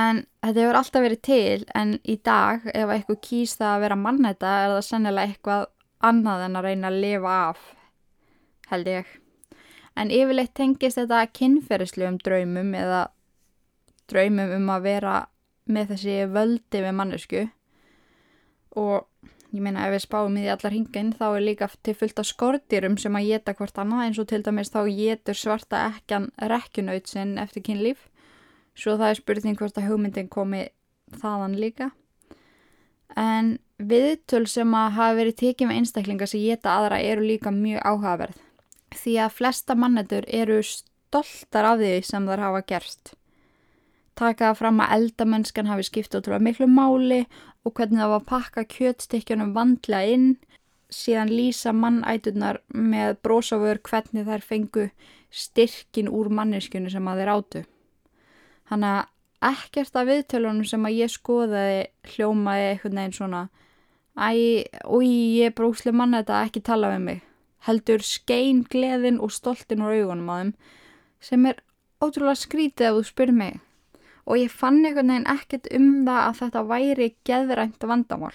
En 0.00 0.20
þetta 0.44 0.62
hefur 0.62 0.78
alltaf 0.78 1.02
verið 1.02 1.22
til 1.26 1.64
en 1.74 1.96
í 2.06 2.14
dag 2.22 2.66
ef 2.70 2.92
eitthvað 2.94 3.22
kýst 3.26 3.58
það 3.58 3.72
að 3.74 3.84
vera 3.84 3.98
mannæta 3.98 4.52
er 4.60 4.74
það 4.76 4.84
sennilega 4.86 5.32
eitthvað 5.32 5.64
annað 6.10 6.44
en 6.44 6.58
að 6.60 6.68
reyna 6.68 6.90
að 6.90 7.00
lifa 7.04 7.32
af, 7.48 7.64
held 8.70 8.90
ég. 8.92 9.08
En 9.98 10.12
yfirleitt 10.14 10.54
tengist 10.54 11.00
þetta 11.00 11.24
kynferðislegum 11.34 12.20
draumum 12.22 12.70
eða 12.78 13.00
draumum 14.10 14.54
um 14.60 14.70
að 14.76 14.86
vera 14.86 15.16
með 15.70 15.94
þessi 15.94 16.16
völdi 16.30 16.84
við 16.84 16.94
mannesku 16.96 17.42
og 18.78 19.08
ég 19.50 19.62
meina 19.64 19.86
ef 19.86 19.96
við 19.96 20.04
spáum 20.04 20.36
í 20.38 20.44
því 20.44 20.52
allar 20.54 20.76
hingin 20.76 21.14
þá 21.16 21.26
er 21.30 21.42
líka 21.42 21.70
til 21.82 21.96
fullt 21.98 22.22
af 22.22 22.28
skortýrum 22.28 22.98
sem 23.00 23.16
að 23.18 23.32
geta 23.32 23.54
hvort 23.58 23.80
annað 23.82 24.04
eins 24.06 24.20
og 24.22 24.28
til 24.30 24.44
dæmis 24.46 24.70
þá 24.70 24.80
getur 24.86 25.38
svarta 25.38 25.86
ekkan 25.90 26.30
rekkunaut 26.38 27.10
sinn 27.10 27.38
eftir 27.42 27.66
kynlíf 27.66 28.06
Svo 28.80 28.96
það 28.96 29.10
er 29.12 29.18
spurning 29.18 29.58
hvort 29.58 29.78
að 29.78 29.88
hugmyndin 29.90 30.30
komi 30.32 30.62
þaðan 31.20 31.56
líka. 31.60 31.90
En 33.18 33.56
viðtöl 33.76 34.46
sem 34.48 34.74
að 34.76 34.94
hafa 34.96 35.16
verið 35.18 35.38
tekið 35.42 35.68
með 35.68 35.80
einstaklingar 35.80 36.30
sem 36.30 36.44
geta 36.44 36.76
aðra 36.78 37.00
eru 37.04 37.26
líka 37.26 37.52
mjög 37.52 37.82
áhugaverð. 37.82 38.38
Því 38.96 39.16
að 39.24 39.34
flesta 39.36 39.76
mannetur 39.78 40.26
eru 40.26 40.60
stoltar 40.66 41.72
af 41.72 41.80
því 41.82 41.92
sem 42.06 42.28
þar 42.30 42.44
hafa 42.46 42.62
gerst. 42.72 43.14
Takaða 44.20 44.56
fram 44.58 44.82
að 44.84 44.92
eldamennskan 44.98 45.70
hafi 45.70 45.86
skipt 45.88 46.12
ótrúlega 46.12 46.44
miklu 46.44 46.66
máli 46.68 47.22
og 47.64 47.72
hvernig 47.72 48.02
það 48.02 48.10
var 48.12 48.20
að 48.20 48.26
pakka 48.28 48.64
kjötstykkjunum 48.74 49.54
vandlega 49.56 50.16
inn. 50.16 50.26
Síðan 50.92 51.30
lýsa 51.32 51.72
mannætunar 51.72 52.58
með 52.74 53.16
brósafur 53.24 53.80
hvernig 53.86 54.26
þær 54.26 54.44
fengu 54.44 54.90
styrkin 55.30 56.10
úr 56.10 56.28
manneskjunu 56.34 56.90
sem 56.92 57.08
að 57.08 57.22
þeir 57.22 57.32
átu. 57.32 57.62
Þannig 58.68 58.98
að 58.98 59.08
ekkert 59.50 59.96
af 59.96 60.10
viðtölunum 60.10 60.68
sem 60.68 60.84
að 60.84 60.98
ég 60.98 61.14
skoðaði 61.14 61.80
hljómaði 62.12 62.68
eitthvað 62.74 62.98
neginn 62.98 63.16
svona 63.16 63.46
Æ, 64.20 64.66
úi, 64.90 65.38
ég 65.40 65.54
brókslega 65.56 65.96
manna 65.96 66.20
þetta 66.20 66.42
ekki 66.44 66.60
tala 66.66 66.90
við 66.92 67.02
mig. 67.06 67.20
Heldur 67.64 68.02
skein, 68.04 68.64
gleðin 68.68 69.20
og 69.22 69.32
stoltin 69.32 69.84
úr 69.86 69.94
augunum 69.96 70.28
á 70.28 70.34
þeim 70.40 70.52
sem 71.24 71.46
er 71.48 71.62
ótrúlega 72.02 72.36
skrítið 72.36 72.88
ef 72.90 72.98
þú 72.98 73.06
spyrir 73.08 73.36
mig. 73.38 73.60
Og 74.28 74.40
ég 74.40 74.52
fann 74.52 74.82
eitthvað 74.84 75.08
neginn 75.08 75.30
ekkert 75.30 75.68
um 75.76 75.88
það 76.06 76.20
að 76.24 76.40
þetta 76.40 76.64
væri 76.70 77.08
geðrænt 77.26 77.86
vandamál. 77.92 78.34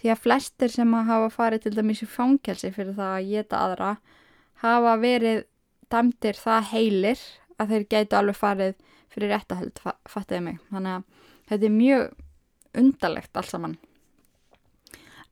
Því 0.00 0.12
að 0.12 0.22
flestir 0.26 0.72
sem 0.72 0.94
að 0.94 1.08
hafa 1.10 1.30
farið 1.32 1.64
til 1.64 1.74
dæmis 1.78 2.04
í 2.04 2.08
fánkelsi 2.10 2.70
fyrir 2.74 2.96
það 2.98 3.14
að 3.16 3.30
geta 3.32 3.62
aðra 3.64 3.90
hafa 4.64 4.96
verið 5.00 5.44
dæmtir 5.92 6.38
það 6.38 6.68
heilir 6.72 7.24
að 7.60 7.72
þeir 7.72 7.88
gætu 7.94 8.18
alveg 8.18 8.38
farið 8.38 8.76
fyrir 9.14 9.32
réttahöld, 9.34 9.80
fattiði 10.10 10.42
mig. 10.48 10.60
Þannig 10.70 10.98
að 10.98 11.32
þetta 11.50 11.68
er 11.68 11.74
mjög 11.74 12.04
undarlegt 12.74 13.38
alls 13.38 13.52
saman. 13.54 13.76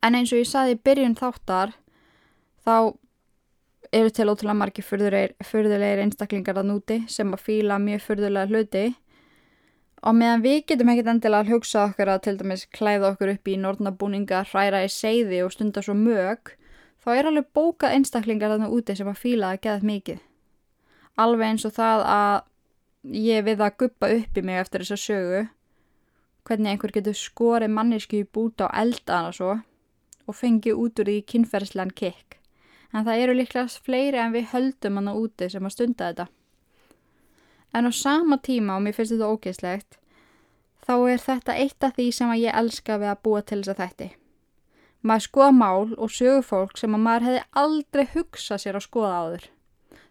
En 0.03 0.17
eins 0.17 0.33
og 0.33 0.41
ég 0.41 0.49
saði 0.49 0.75
í 0.75 0.81
byrjun 0.83 1.17
þáttar, 1.19 1.73
þá 2.63 2.75
eru 3.93 4.09
til 4.09 4.27
ótrúlega 4.31 4.57
margi 4.57 4.83
fyrðulegir 4.83 6.01
einstaklingar 6.03 6.59
að 6.59 6.69
núti 6.71 6.99
sem 7.11 7.29
að 7.35 7.43
fíla 7.45 7.77
mjög 7.81 8.03
fyrðulega 8.07 8.49
hluti 8.49 8.85
og 10.03 10.17
meðan 10.19 10.43
við 10.43 10.59
getum 10.69 10.91
ekkert 10.91 11.11
endilega 11.13 11.45
að 11.45 11.53
hugsa 11.53 11.85
okkur 11.87 12.11
að 12.11 12.23
til 12.25 12.35
dæmis 12.41 12.65
klæða 12.75 13.13
okkur 13.13 13.33
upp 13.33 13.47
í 13.47 13.57
nortnabúninga, 13.59 14.43
hræra 14.51 14.83
í 14.83 14.91
seiði 14.91 15.43
og 15.45 15.53
stunda 15.55 15.83
svo 15.83 15.95
mög, 15.97 16.53
þá 17.03 17.09
er 17.15 17.29
alveg 17.29 17.49
bókað 17.55 17.97
einstaklingar 17.97 18.55
að 18.55 18.65
núti 18.65 18.97
sem 18.99 19.09
að 19.09 19.21
fíla 19.21 19.53
að 19.53 19.61
geða 19.67 19.89
mikið. 19.89 20.19
Alveg 21.23 21.53
eins 21.53 21.67
og 21.69 21.75
það 21.77 22.05
að 22.09 22.37
ég 23.03 23.43
við 23.43 23.61
að 23.63 23.77
guppa 23.83 24.09
upp 24.15 24.37
í 24.37 24.45
mig 24.45 24.59
eftir 24.61 24.83
þessa 24.83 24.99
sögu 24.99 25.41
hvernig 26.47 26.73
einhver 26.73 26.93
getur 26.95 27.15
skorið 27.17 27.71
mannisku 27.71 28.21
í 28.21 28.27
búta 28.27 28.69
á 28.71 28.79
eldan 28.83 29.29
og 29.31 29.35
svo 29.37 29.51
og 30.23 30.37
fengið 30.37 30.79
út 30.79 31.01
úr 31.03 31.11
því 31.11 31.17
kynferðslan 31.27 31.91
kikk 31.95 32.37
en 32.93 33.03
það 33.07 33.23
eru 33.25 33.35
líklega 33.35 33.83
fleiri 33.83 34.21
en 34.23 34.35
við 34.35 34.49
höldum 34.53 34.99
hann 34.99 35.11
á 35.11 35.13
úti 35.15 35.49
sem 35.51 35.67
að 35.67 35.75
stunda 35.75 36.09
þetta 36.11 36.27
en 37.73 37.89
á 37.89 37.91
sama 37.93 38.37
tíma 38.37 38.77
og 38.77 38.85
mér 38.85 38.97
finnst 38.97 39.15
þetta 39.15 39.31
ógeðslegt 39.31 39.99
þá 40.83 40.93
er 41.13 41.23
þetta 41.29 41.57
eitt 41.63 41.87
af 41.87 41.95
því 41.97 42.09
sem 42.11 42.35
ég 42.41 42.59
elska 42.63 42.99
við 43.01 43.13
að 43.13 43.23
búa 43.27 43.41
til 43.41 43.61
þess 43.61 43.73
að 43.73 43.81
þætti 43.83 44.11
maður 45.03 45.27
skoða 45.27 45.51
mál 45.57 45.97
og 45.97 46.15
sögu 46.15 46.45
fólk 46.47 46.79
sem 46.79 46.95
að 46.95 47.05
maður 47.07 47.27
hefði 47.29 47.43
aldrei 47.63 48.05
hugsað 48.13 48.63
sér 48.63 48.79
að 48.79 48.87
skoða 48.87 49.19
áður 49.23 49.51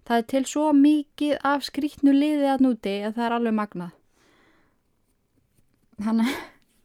Það 0.02 0.18
er 0.18 0.24
til 0.30 0.42
svo 0.50 0.70
mikið 0.74 1.34
af 1.46 1.66
skrítnu 1.66 2.14
liðið 2.14 2.48
að 2.52 2.64
núti 2.66 2.94
að 3.06 3.18
það 3.18 3.26
er 3.26 3.34
alveg 3.36 3.54
magnað. 3.54 3.92
Þannig 6.02 6.32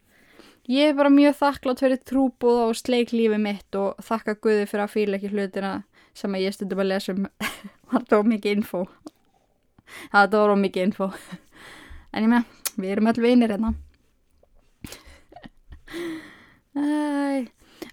ég 0.77 0.91
er 0.91 0.97
bara 0.99 1.13
mjög 1.13 1.37
þakklátt 1.39 1.81
fyrir 1.81 2.01
trúbúð 2.05 2.61
og 2.67 2.77
sleik 2.77 3.13
lífið 3.15 3.41
mitt 3.41 3.79
og 3.79 3.97
þakka 4.05 4.37
Guði 4.43 4.67
fyrir 4.69 4.85
að 4.85 4.93
fýla 4.93 5.17
ekki 5.17 5.33
hlutina 5.33 5.73
sem 6.17 6.33
að 6.37 6.45
ég 6.45 6.57
stundum 6.57 6.83
að 6.83 6.91
lesa 6.91 7.15
um. 7.15 7.29
það 8.09 8.13
var 8.13 8.29
mikið 8.33 8.59
info. 8.59 8.83
Það 10.13 10.38
var 10.38 10.56
mikið 10.63 10.89
info. 10.89 11.12
En 12.15 12.23
ég 12.23 12.32
meina, 12.32 12.45
við 12.80 12.93
erum 12.93 13.10
allir 13.12 13.28
vinir 13.28 13.54
hérna. 13.54 13.71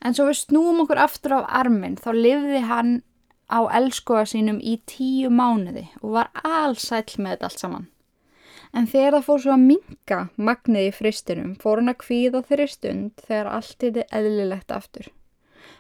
En 0.05 0.13
svo 0.13 0.27
við 0.29 0.43
snúum 0.43 0.83
okkur 0.85 1.01
aftur 1.01 1.39
á 1.41 1.49
arminn, 1.63 1.97
þá 1.97 2.11
lifði 2.13 2.61
hann 2.69 2.93
á 3.49 3.65
elskoða 3.79 4.27
sínum 4.29 4.59
í 4.61 4.77
tíu 4.89 5.31
mánuði 5.33 5.87
og 6.03 6.19
var 6.19 6.29
allsæll 6.45 7.17
með 7.17 7.35
þetta 7.35 7.49
allt 7.49 7.63
saman. 7.63 7.87
En 8.75 8.89
þegar 8.91 9.17
það 9.17 9.27
fór 9.29 9.43
svo 9.45 9.55
að 9.55 9.67
minka 9.69 10.19
magnið 10.37 10.89
í 10.89 10.95
fristinum 10.97 11.53
fór 11.63 11.81
hann 11.81 11.93
að 11.93 12.01
kvíða 12.03 12.43
þeirri 12.49 12.69
stund 12.73 13.25
þegar 13.29 13.51
allt 13.57 13.87
er 13.89 14.01
eðlilegt 14.05 14.75
aftur. 14.75 15.11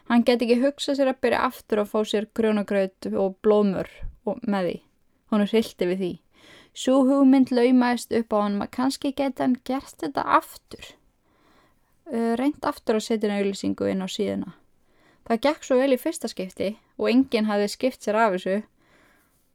Hann 0.09 0.24
geti 0.24 0.46
ekki 0.46 0.62
hugsað 0.62 1.00
sér 1.00 1.12
að 1.12 1.20
byrja 1.24 1.44
aftur 1.48 1.83
og 1.83 1.90
fá 1.90 1.98
sér 2.09 2.29
grönagraut 2.37 3.09
og 3.12 3.37
blómur 3.44 3.90
og 4.29 4.40
með 4.46 4.68
því. 4.68 4.77
Hún 5.35 5.49
hrilti 5.51 5.88
við 5.90 5.99
því. 5.99 6.12
Svo 6.75 7.01
hugmynd 7.09 7.51
laumaðist 7.51 8.12
upp 8.14 8.35
á 8.35 8.38
hann 8.38 8.61
að 8.62 8.70
kannski 8.77 9.11
geti 9.11 9.42
hann 9.42 9.57
gert 9.66 9.97
þetta 9.99 10.23
aftur. 10.37 10.92
Reynd 12.38 12.66
aftur 12.68 13.01
að 13.01 13.07
setja 13.09 13.31
nöglisingu 13.33 13.88
inn 13.90 14.05
á 14.05 14.09
síðuna. 14.11 14.53
Það 15.27 15.40
gekk 15.47 15.66
svo 15.66 15.79
vel 15.81 15.97
í 15.97 15.99
fyrsta 15.99 16.31
skipti 16.31 16.75
og 17.01 17.09
enginn 17.11 17.49
hafði 17.49 17.70
skipt 17.73 18.07
sér 18.07 18.20
af 18.20 18.37
þessu. 18.37 18.57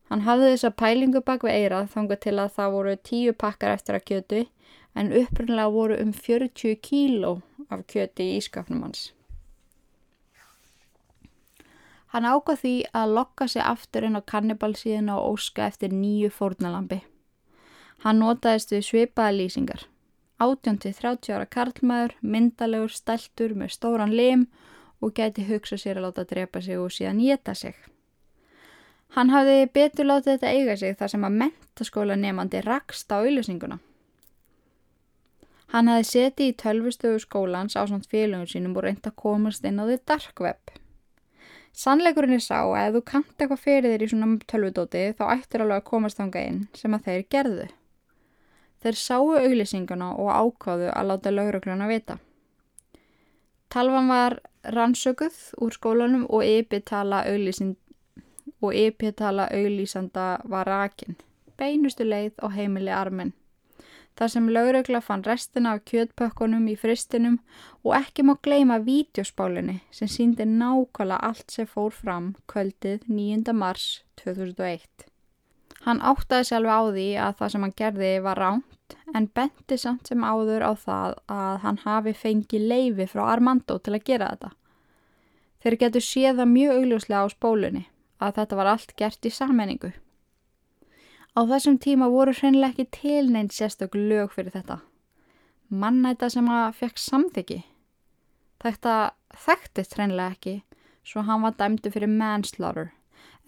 Hann 0.09 0.25
hafði 0.25 0.49
þessa 0.55 0.73
pælingu 0.81 1.21
bak 1.23 1.45
við 1.45 1.59
eirað 1.61 1.91
þangað 1.93 2.23
til 2.25 2.35
að 2.35 2.55
það 2.57 2.75
voru 2.75 2.95
tíu 3.11 3.35
pakkar 3.45 3.75
eftir 3.77 3.99
að 3.99 4.07
kjötu 4.09 4.41
en 4.99 5.13
upprunlega 5.21 5.75
voru 5.75 5.99
um 6.01 6.11
40 6.11 6.75
kíló 6.83 7.37
af 7.69 7.85
kjöti 7.87 8.33
í 8.33 8.39
ískapnum 8.41 8.83
hans. 8.87 9.11
Hann 12.09 12.25
ákvað 12.25 12.61
því 12.63 12.73
að 12.97 13.13
lokka 13.17 13.47
sig 13.47 13.61
aftur 13.61 14.07
inn 14.07 14.17
á 14.17 14.21
kannibalsíðin 14.25 15.11
og 15.13 15.35
óska 15.35 15.67
eftir 15.69 15.93
nýju 15.93 16.31
fórnalambi. 16.33 17.03
Hann 18.01 18.21
notaðist 18.23 18.73
við 18.73 18.85
svipaða 18.87 19.35
lýsingar. 19.35 19.85
18-30 20.39 21.35
ára 21.35 21.45
karlmaður, 21.45 22.15
myndalegur, 22.21 22.93
stæltur 22.95 23.53
með 23.59 23.75
stóran 23.75 24.15
lim 24.15 24.47
og 25.03 25.13
gæti 25.13 25.45
hugsa 25.49 25.77
sér 25.77 25.99
að 25.99 26.07
láta 26.07 26.25
drepa 26.27 26.61
sig 26.63 26.79
og 26.79 26.93
síðan 26.95 27.19
geta 27.21 27.53
sig. 27.53 27.75
Hann 29.17 29.31
hafði 29.33 29.69
betur 29.73 30.07
látið 30.07 30.37
þetta 30.37 30.53
eiga 30.53 30.75
sig 30.77 30.97
þar 30.97 31.13
sem 31.13 31.23
að 31.27 31.37
mentaskóla 31.43 32.17
nefandi 32.17 32.61
rakst 32.65 33.11
á 33.11 33.19
auðlýsinguna. 33.19 33.79
Hann 35.73 35.89
hafði 35.91 36.09
setið 36.09 36.51
í 36.51 36.57
tölvustöfu 36.63 37.23
skólans 37.25 37.77
á 37.77 37.85
samt 37.89 38.09
félagum 38.09 38.47
sínum 38.49 38.77
og 38.77 38.85
reynd 38.85 39.05
að 39.05 39.17
komast 39.21 39.65
inn 39.65 39.81
á 39.81 39.85
því 39.85 39.97
dark 40.05 40.45
web. 40.45 40.78
Sannleikurinn 41.75 42.35
er 42.35 42.43
sá 42.43 42.63
að 42.65 42.79
ef 42.81 42.93
þú 42.95 43.01
kanta 43.11 43.43
eitthvað 43.45 43.61
fyrir 43.63 43.93
þér 43.93 44.03
í 44.03 44.09
svona 44.11 44.37
tölvudóti 44.49 45.03
þá 45.19 45.23
ættir 45.35 45.63
alveg 45.63 45.77
að 45.81 45.89
komast 45.89 46.17
þanga 46.19 46.41
inn 46.47 46.59
sem 46.75 46.95
að 46.95 47.05
þeir 47.05 47.23
gerðu. 47.35 47.67
Þeir 48.79 48.95
sáu 48.95 49.25
auðlýsinguna 49.35 50.09
og 50.15 50.29
ákváðu 50.31 50.89
að 50.93 51.07
láta 51.11 51.33
laurugluna 51.33 51.87
vita. 51.91 52.15
Talvan 53.69 54.07
var 54.09 54.39
rannsökuð 54.63 55.35
úr 55.61 55.71
skólanum 55.75 56.25
og 56.29 56.41
e-pitala 56.43 57.23
auðlýsanda 59.53 60.27
var 60.43 60.65
rakin. 60.67 61.15
beinustu 61.59 62.03
leið 62.07 62.39
á 62.39 62.47
heimili 62.55 62.91
arminn. 62.95 63.33
Þar 64.19 64.31
sem 64.33 64.47
laurugla 64.51 64.99
fann 64.99 65.21
restina 65.23 65.77
af 65.77 65.85
kjötpökkunum 65.87 66.65
í 66.67 66.73
fristinum 66.75 67.37
og 67.85 67.93
ekki 67.95 68.25
má 68.27 68.33
gleima 68.43 68.75
vídeospálinni 68.83 69.77
sem 69.95 70.09
síndi 70.11 70.43
nákvæmlega 70.43 71.19
allt 71.29 71.53
sem 71.55 71.69
fór 71.69 71.95
fram 71.95 72.33
kvöldið 72.51 73.05
9. 73.07 73.53
mars 73.55 73.85
2001. 74.19 75.05
Hann 75.85 76.03
áttaði 76.03 76.49
sjálf 76.49 76.67
á 76.67 76.79
því 76.91 77.07
að 77.27 77.37
það 77.39 77.53
sem 77.53 77.65
hann 77.65 77.77
gerði 77.79 78.11
var 78.25 78.43
ránt 78.43 78.97
en 79.15 79.29
benti 79.39 79.77
samt 79.79 80.11
sem 80.11 80.27
áður 80.27 80.67
á 80.67 80.71
það 80.83 81.15
að 81.37 81.55
hann 81.63 81.79
hafi 81.85 82.15
fengið 82.25 82.67
leifi 82.73 83.07
frá 83.07 83.23
Armando 83.37 83.79
til 83.79 83.95
að 83.95 84.05
gera 84.11 84.33
þetta. 84.33 84.51
Þeir 85.63 85.79
getur 85.85 86.07
séða 86.09 86.49
mjög 86.57 86.75
augljóslega 86.75 87.23
á 87.23 87.27
spólunni 87.31 87.87
að 88.19 88.35
þetta 88.41 88.59
var 88.59 88.73
allt 88.73 88.95
gert 88.99 89.23
í 89.23 89.31
sammenningu. 89.31 89.95
Á 91.37 91.45
þessum 91.45 91.77
tíma 91.77 92.09
voru 92.09 92.33
hreinlega 92.33 92.73
ekki 92.73 92.85
tilneint 92.95 93.53
sérstök 93.53 93.93
lög 93.93 94.31
fyrir 94.33 94.53
þetta. 94.55 94.79
Mannæta 95.69 96.29
sem 96.33 96.47
að 96.49 96.77
fekk 96.79 97.01
samþyggi. 97.01 97.59
Þetta 98.59 98.93
þekktist 99.45 99.93
hreinlega 99.95 100.33
ekki, 100.33 100.55
svo 101.05 101.21
hann 101.27 101.43
var 101.45 101.53
dæmdu 101.59 101.91
fyrir 101.93 102.09
manslaughter. 102.09 102.89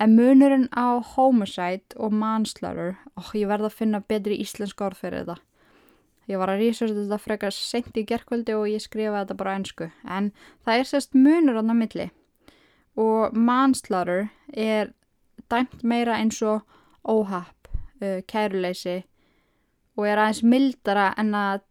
En 0.01 0.13
munurinn 0.17 0.67
á 0.77 1.01
homicide 1.15 1.97
og 1.97 2.13
manslaughter, 2.13 2.99
og 3.17 3.33
ég 3.37 3.49
verða 3.49 3.69
að 3.71 3.79
finna 3.79 4.01
betri 4.01 4.37
íslensk 4.41 4.81
orð 4.81 5.01
fyrir 5.01 5.23
þetta. 5.23 5.41
Ég 6.29 6.37
var 6.37 6.51
að 6.53 6.61
researcha 6.61 6.95
þetta 6.95 7.17
frekar 7.19 7.55
sent 7.55 7.97
í 7.97 8.05
gerkvöldi 8.07 8.53
og 8.55 8.69
ég 8.69 8.83
skrifa 8.83 9.23
þetta 9.23 9.37
bara 9.39 9.55
einsku. 9.57 9.89
En 10.05 10.29
það 10.63 10.77
er 10.77 10.89
sérst 10.89 11.17
munur 11.17 11.57
á 11.57 11.65
það 11.65 11.79
milli. 11.81 12.07
Og 13.01 13.33
manslaughter 13.33 14.29
er 14.53 14.93
dæmt 15.49 15.81
meira 15.83 16.21
eins 16.21 16.37
og 16.45 16.61
óhapp 17.01 17.60
uh, 18.01 18.19
kæruleysi 18.27 19.01
og 19.97 20.07
er 20.07 20.21
aðeins 20.21 20.43
mildara 20.43 21.11
en 21.21 21.35
að 21.37 21.65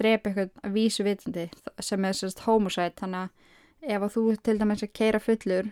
drepa 0.00 0.30
eitthvað 0.30 0.74
vísu 0.74 1.04
vitandi 1.04 1.48
sem 1.82 2.04
er 2.04 2.16
sérst 2.16 2.44
homosite 2.46 3.02
þannig 3.02 3.28
að 3.28 3.94
ef 3.94 4.02
að 4.04 4.14
þú 4.16 4.24
til 4.44 4.58
dæmis 4.60 4.84
að 4.84 4.94
keira 4.96 5.20
fullur 5.22 5.70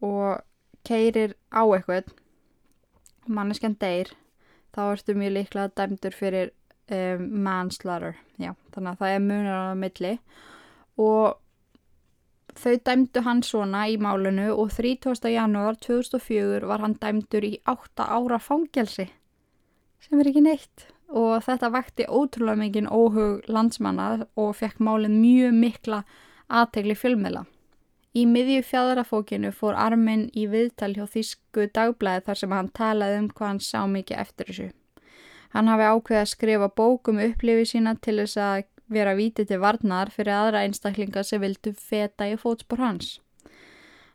og 0.00 0.40
keirir 0.86 1.36
á 1.52 1.62
eitthvað 1.64 2.10
manneskjan 3.28 3.76
deyr 3.80 4.14
þá 4.74 4.80
ertu 4.86 5.16
mjög 5.18 5.36
líklega 5.36 5.72
dæmdur 5.76 6.16
fyrir 6.16 6.52
um, 6.90 7.26
manslaughter. 7.44 8.18
Þannig 8.38 8.90
að 8.92 9.00
það 9.00 9.14
er 9.14 9.22
munur 9.24 9.60
á 9.60 9.74
milli. 9.78 10.12
Og 11.00 11.38
Þau 12.58 12.76
dæmdu 12.84 13.22
hann 13.24 13.42
svona 13.46 13.84
í 13.90 13.96
málinu 14.00 14.50
og 14.56 14.72
30. 14.74 15.28
janúar 15.30 15.78
2004 15.78 16.66
var 16.66 16.82
hann 16.82 16.96
dæmdur 16.98 17.46
í 17.46 17.58
8 17.68 18.06
ára 18.06 18.40
fangelsi 18.42 19.06
sem 20.00 20.20
er 20.20 20.30
ekki 20.30 20.42
neitt 20.44 20.86
og 21.10 21.42
þetta 21.44 21.70
vakti 21.74 22.06
ótrúlega 22.08 22.58
mikinn 22.58 22.90
óhug 22.90 23.46
landsmanna 23.50 24.26
og 24.38 24.52
fekk 24.58 24.80
málinn 24.82 25.20
mjög 25.20 25.56
mikla 25.56 26.02
aðtegli 26.50 26.96
fjölmela. 26.98 27.44
Í 28.10 28.24
miðju 28.26 28.62
fjæðarafókinu 28.66 29.52
fór 29.54 29.76
Armin 29.78 30.26
í 30.34 30.48
viðtal 30.50 30.94
hjá 30.96 31.04
Þísku 31.06 31.68
dagblæði 31.74 32.24
þar 32.26 32.40
sem 32.40 32.54
hann 32.56 32.70
talaði 32.74 33.18
um 33.20 33.28
hvað 33.30 33.50
hann 33.52 33.60
sá 33.62 33.80
mikið 33.86 34.22
eftir 34.22 34.50
þessu. 34.50 34.68
Hann 35.54 35.70
hafi 35.70 35.86
ákveðið 35.86 36.22
að 36.22 36.32
skrifa 36.32 36.70
bókum 36.80 37.22
upplifi 37.22 37.68
sína 37.70 37.94
til 38.02 38.16
þess 38.22 38.38
að 38.38 38.64
vera 38.90 39.14
vítið 39.18 39.52
til 39.52 39.60
varnar 39.62 40.10
fyrir 40.12 40.34
aðra 40.34 40.64
einstaklinga 40.66 41.22
sem 41.26 41.42
vildu 41.42 41.72
feta 41.78 42.28
í 42.28 42.36
fótspór 42.40 42.82
hans. 42.82 43.18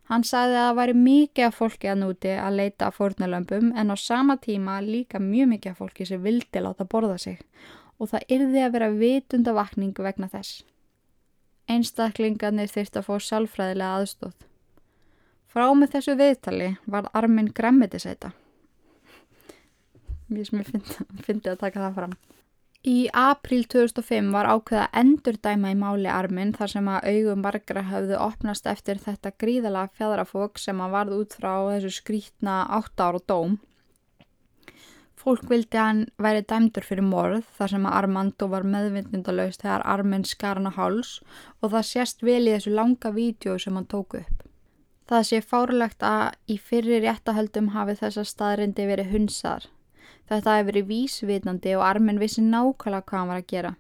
Hann 0.06 0.22
sagði 0.28 0.60
að 0.60 0.68
það 0.68 0.78
væri 0.80 0.96
mikið 1.00 1.48
af 1.48 1.56
fólki 1.58 1.90
að 1.90 2.02
núti 2.04 2.34
að 2.38 2.58
leita 2.60 2.90
að 2.90 2.98
fórnalömpum 3.00 3.72
en 3.74 3.90
á 3.90 3.96
sama 3.98 4.36
tíma 4.38 4.78
líka 4.86 5.22
mjög 5.22 5.50
mikið 5.56 5.72
af 5.72 5.82
fólki 5.82 6.06
sem 6.06 6.22
vildi 6.22 6.62
láta 6.62 6.86
borða 6.86 7.18
sig 7.18 7.40
og 7.98 8.12
það 8.12 8.28
yrði 8.38 8.62
að 8.62 8.74
vera 8.76 8.90
vitundavakning 8.94 9.96
vegna 9.98 10.30
þess. 10.30 10.62
Einstaklingarnir 11.72 12.70
þyrst 12.70 13.00
að 13.00 13.08
fá 13.08 13.16
sálfræðilega 13.24 14.02
aðstóð. 14.02 14.36
Frá 15.50 15.70
með 15.74 15.96
þessu 15.96 16.18
viðtali 16.20 16.70
var 16.92 17.10
arminn 17.16 17.50
græmitisæta. 17.56 18.34
Mér 20.30 20.46
sem 20.46 20.62
ég 20.62 21.26
fyndi 21.26 21.50
að 21.50 21.62
taka 21.64 21.82
það 21.88 21.98
fram. 21.98 22.16
Í 22.86 23.08
april 23.18 23.64
2005 23.66 24.28
var 24.30 24.46
ákveða 24.46 24.84
endurdæma 25.00 25.72
í 25.74 25.78
máli 25.80 26.10
arminn 26.14 26.52
þar 26.54 26.70
sem 26.70 26.90
að 26.94 27.08
augum 27.10 27.40
margra 27.42 27.82
hafðu 27.88 28.20
opnast 28.22 28.68
eftir 28.70 29.00
þetta 29.02 29.32
gríðala 29.42 29.88
fjadrafók 29.96 30.62
sem 30.62 30.84
að 30.86 30.94
varð 30.94 31.16
út 31.16 31.34
frá 31.40 31.50
þessu 31.72 31.94
skrítna 31.96 32.60
8 32.78 33.08
ára 33.08 33.24
dóm. 33.32 33.58
Fólk 35.18 35.50
vildi 35.50 35.82
hann 35.82 36.06
væri 36.22 36.46
dæmdur 36.46 36.86
fyrir 36.86 37.10
morð 37.10 37.50
þar 37.58 37.74
sem 37.74 37.90
að 37.90 37.98
Armando 38.04 38.52
var 38.54 38.70
meðvindindalöst 38.76 39.66
þegar 39.66 39.88
arminn 39.96 40.30
skar 40.30 40.62
hann 40.62 40.70
á 40.70 40.78
háls 40.78 41.18
og 41.64 41.72
það 41.74 41.90
sést 41.90 42.22
vel 42.22 42.44
í 42.44 42.54
þessu 42.54 42.76
langa 42.78 43.16
vídeo 43.16 43.58
sem 43.58 43.74
hann 43.74 43.90
tóku 43.90 44.22
upp. 44.22 44.46
Það 45.10 45.26
sé 45.32 45.42
fárlegt 45.42 46.06
að 46.06 46.38
í 46.54 46.62
fyrri 46.62 47.02
réttahöldum 47.02 47.74
hafi 47.74 47.98
þessa 47.98 48.30
staðrindi 48.30 48.86
verið 48.94 49.16
hunsar 49.18 49.66
Þetta 50.30 50.56
hefði 50.58 50.70
verið 50.72 50.88
vísvitandi 50.90 51.74
og 51.78 51.84
arminn 51.86 52.22
vissi 52.22 52.42
nákvæmlega 52.42 53.06
hvað 53.06 53.20
hann 53.20 53.32
var 53.32 53.42
að 53.42 53.52
gera. 53.52 53.72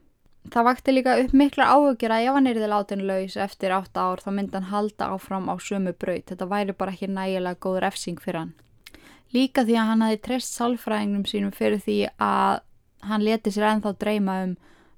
Það 0.53 0.67
vakti 0.67 0.93
líka 0.93 1.15
upp 1.23 1.31
mikla 1.33 1.69
áhugjur 1.73 2.13
að 2.13 2.27
ef 2.27 2.35
hann 2.37 2.49
erði 2.51 2.67
látin 2.69 3.01
laus 3.09 3.37
eftir 3.45 3.73
8 3.73 3.97
ár 3.97 4.21
þá 4.21 4.29
myndi 4.29 4.59
hann 4.59 4.69
halda 4.69 5.07
áfram 5.15 5.49
á 5.49 5.57
sömu 5.57 5.95
braut. 5.97 6.27
Þetta 6.29 6.49
væri 6.51 6.77
bara 6.77 6.93
ekki 6.93 7.09
nægilega 7.09 7.61
góð 7.65 7.79
refsing 7.81 8.21
fyrir 8.21 8.43
hann. 8.43 8.53
Líka 9.33 9.65
því 9.65 9.79
að 9.81 9.89
hann 9.89 10.05
hafi 10.05 10.21
treyst 10.27 10.53
sálfræðingum 10.53 11.25
sínum 11.25 11.55
fyrir 11.55 11.81
því 11.81 11.97
að 12.21 12.61
hann 13.09 13.25
leti 13.25 13.51
sér 13.51 13.71
ennþá 13.71 13.95
dreyma 13.97 14.37
um 14.45 14.55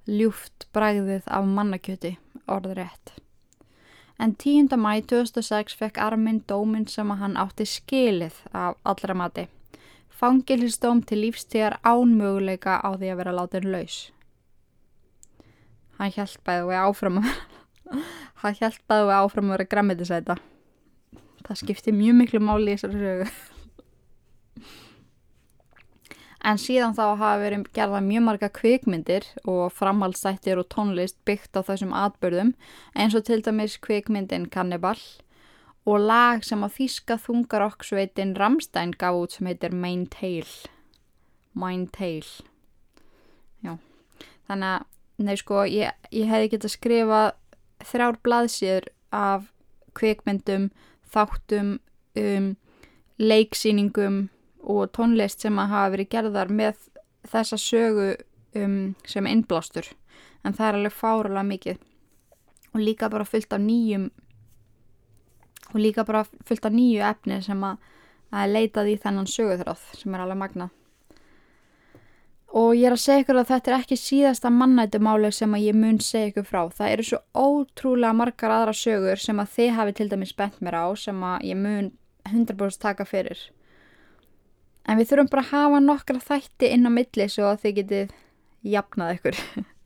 ljúft 0.08 0.68
bræðið 0.76 1.32
af 1.32 1.48
mannakjöti, 1.48 2.18
orður 2.48 2.84
rétt. 2.84 3.16
En 4.20 4.36
10. 4.36 4.76
mæ 4.76 5.00
2006 5.08 5.78
fekk 5.80 6.00
Armin 6.02 6.44
dóminn 6.48 6.88
sem 6.92 7.12
að 7.12 7.24
hann 7.24 7.40
átti 7.40 7.68
skilið 7.70 8.36
af 8.52 8.76
allra 8.84 9.16
mati 9.16 9.48
fangilistóm 10.18 11.04
til 11.06 11.22
lífstíðar 11.26 11.78
ánmöguleika 11.86 12.80
á 12.82 12.90
því 12.98 13.12
að 13.12 13.20
vera 13.22 13.36
látin 13.38 13.70
laus. 13.74 13.98
Hann 15.98 16.14
hjálpaði 16.14 16.66
og 16.66 16.74
áfram 16.78 17.22
að 17.22 17.30
hann 18.42 18.58
hjálpaði 18.60 19.06
og 19.06 19.14
áfram 19.18 19.52
að 19.52 19.58
vera 19.58 19.70
grammetisæta. 19.74 20.40
Það 21.48 21.62
skipti 21.62 21.94
mjög 21.96 22.20
miklu 22.22 22.42
máli 22.44 22.74
í 22.74 22.80
þessari 22.80 23.06
sögu. 23.06 23.30
En 26.48 26.60
síðan 26.62 26.94
þá 26.96 27.18
hafa 27.18 27.40
verið 27.42 27.64
gerða 27.76 28.00
mjög 28.06 28.24
marga 28.24 28.48
kvikmyndir 28.54 29.26
og 29.50 29.74
framhaldsættir 29.76 30.62
og 30.62 30.70
tónlist 30.72 31.18
byggt 31.28 31.58
á 31.60 31.66
þessum 31.66 31.96
atbyrðum 31.98 32.54
eins 32.96 33.18
og 33.18 33.26
til 33.28 33.42
dæmis 33.44 33.76
kvikmyndin 33.84 34.46
Cannibal 34.54 34.96
og 35.88 36.04
lag 36.04 36.44
sem 36.44 36.64
á 36.64 36.68
þýska 36.68 37.18
þungarokksveitin 37.24 38.36
Ramstein 38.38 38.92
gaf 39.00 39.16
út 39.16 39.38
sem 39.38 39.48
heitir 39.48 39.72
Main 39.72 40.06
Tail 40.12 40.48
Main 41.58 41.88
Tail 41.88 42.26
já. 43.64 43.78
Þannig 44.48 44.74
að, 44.74 44.88
nei 45.24 45.38
sko, 45.40 45.64
ég, 45.72 45.96
ég 46.12 46.30
hefði 46.30 46.52
gett 46.54 46.68
að 46.68 46.76
skrifa 46.76 47.22
þrjár 47.88 48.20
blaðsýður 48.26 48.90
af 49.16 49.48
kvikmyndum, 49.98 50.70
þáttum 51.10 51.78
um, 52.20 52.52
leiksýningum 53.18 54.28
og 54.68 54.92
tónlist 54.96 55.44
sem 55.44 55.58
að 55.60 55.72
hafa 55.74 55.94
verið 55.96 56.12
gerðar 56.14 56.52
með 56.54 56.84
þessa 57.28 57.58
sögu 57.60 58.12
um, 58.58 58.94
sem 59.08 59.28
innblástur. 59.30 59.90
En 60.46 60.56
það 60.56 60.68
er 60.68 60.80
alveg 60.80 60.96
fáralega 60.96 61.48
mikið. 61.48 61.84
Og 62.76 62.84
líka 62.84 63.10
bara 63.10 63.28
fyllt 63.28 63.56
af 63.56 63.64
nýjum 63.64 64.10
og 65.74 65.80
líka 65.82 66.06
bara 66.08 66.26
fullt 66.48 66.66
af 66.66 66.74
nýju 66.74 67.04
efni 67.04 67.42
sem 67.44 67.64
að, 67.64 67.78
að 68.32 68.54
leitað 68.56 68.92
í 68.94 68.98
þennan 69.04 69.32
söguþráð 69.32 69.88
sem 70.00 70.16
er 70.16 70.26
alveg 70.26 70.42
magna 70.44 70.70
og 72.58 72.74
ég 72.78 72.88
er 72.88 72.96
að 72.96 73.04
segja 73.04 73.24
ykkur 73.24 73.40
að 73.42 73.50
þetta 73.52 73.72
er 73.72 73.76
ekki 73.78 73.98
síðasta 74.00 74.52
mannættumáli 74.54 75.32
sem 75.36 75.54
að 75.54 75.66
ég 75.68 75.78
mun 75.78 76.00
segja 76.04 76.32
ykkur 76.32 76.48
frá. 76.48 76.62
Það 76.74 76.94
eru 76.94 77.06
svo 77.10 77.20
ótrúlega 77.36 78.16
margar 78.16 78.54
aðra 78.56 78.74
sögur 78.78 79.22
sem 79.22 79.42
að 79.44 79.54
þið 79.58 79.72
hafi 79.78 79.96
til 79.98 80.10
dæmis 80.14 80.34
bent 80.38 80.60
mér 80.64 80.80
á 80.80 80.86
sem 80.98 81.24
að 81.28 81.48
ég 81.50 81.60
mun 81.60 81.92
100% 82.28 82.82
taka 82.82 83.08
fyrir. 83.08 83.40
En 84.88 85.00
við 85.00 85.12
þurfum 85.12 85.32
bara 85.34 85.44
að 85.44 85.52
hafa 85.52 85.84
nokkra 85.84 86.24
þætti 86.24 86.72
inn 86.74 86.88
á 86.88 86.92
milli 86.98 87.28
svo 87.30 87.50
að 87.52 87.66
þið 87.66 87.80
getið 87.82 88.16
jafnað 88.68 89.18
ykkur 89.18 89.42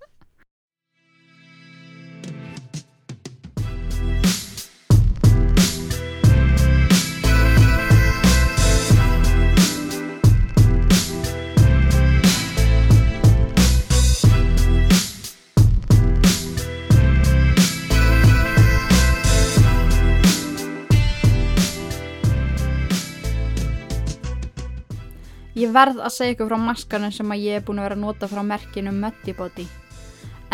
Ég 25.61 25.69
verð 25.75 25.99
að 26.01 26.13
segja 26.15 26.33
ykkur 26.33 26.47
frá 26.49 26.57
maskanum 26.57 27.11
sem 27.13 27.31
að 27.33 27.41
ég 27.43 27.59
er 27.59 27.63
búin 27.65 27.77
að 27.81 27.85
vera 27.85 27.97
að 27.97 28.01
nota 28.01 28.27
frá 28.31 28.39
merkinu 28.41 28.93
Muttibody. 28.95 29.65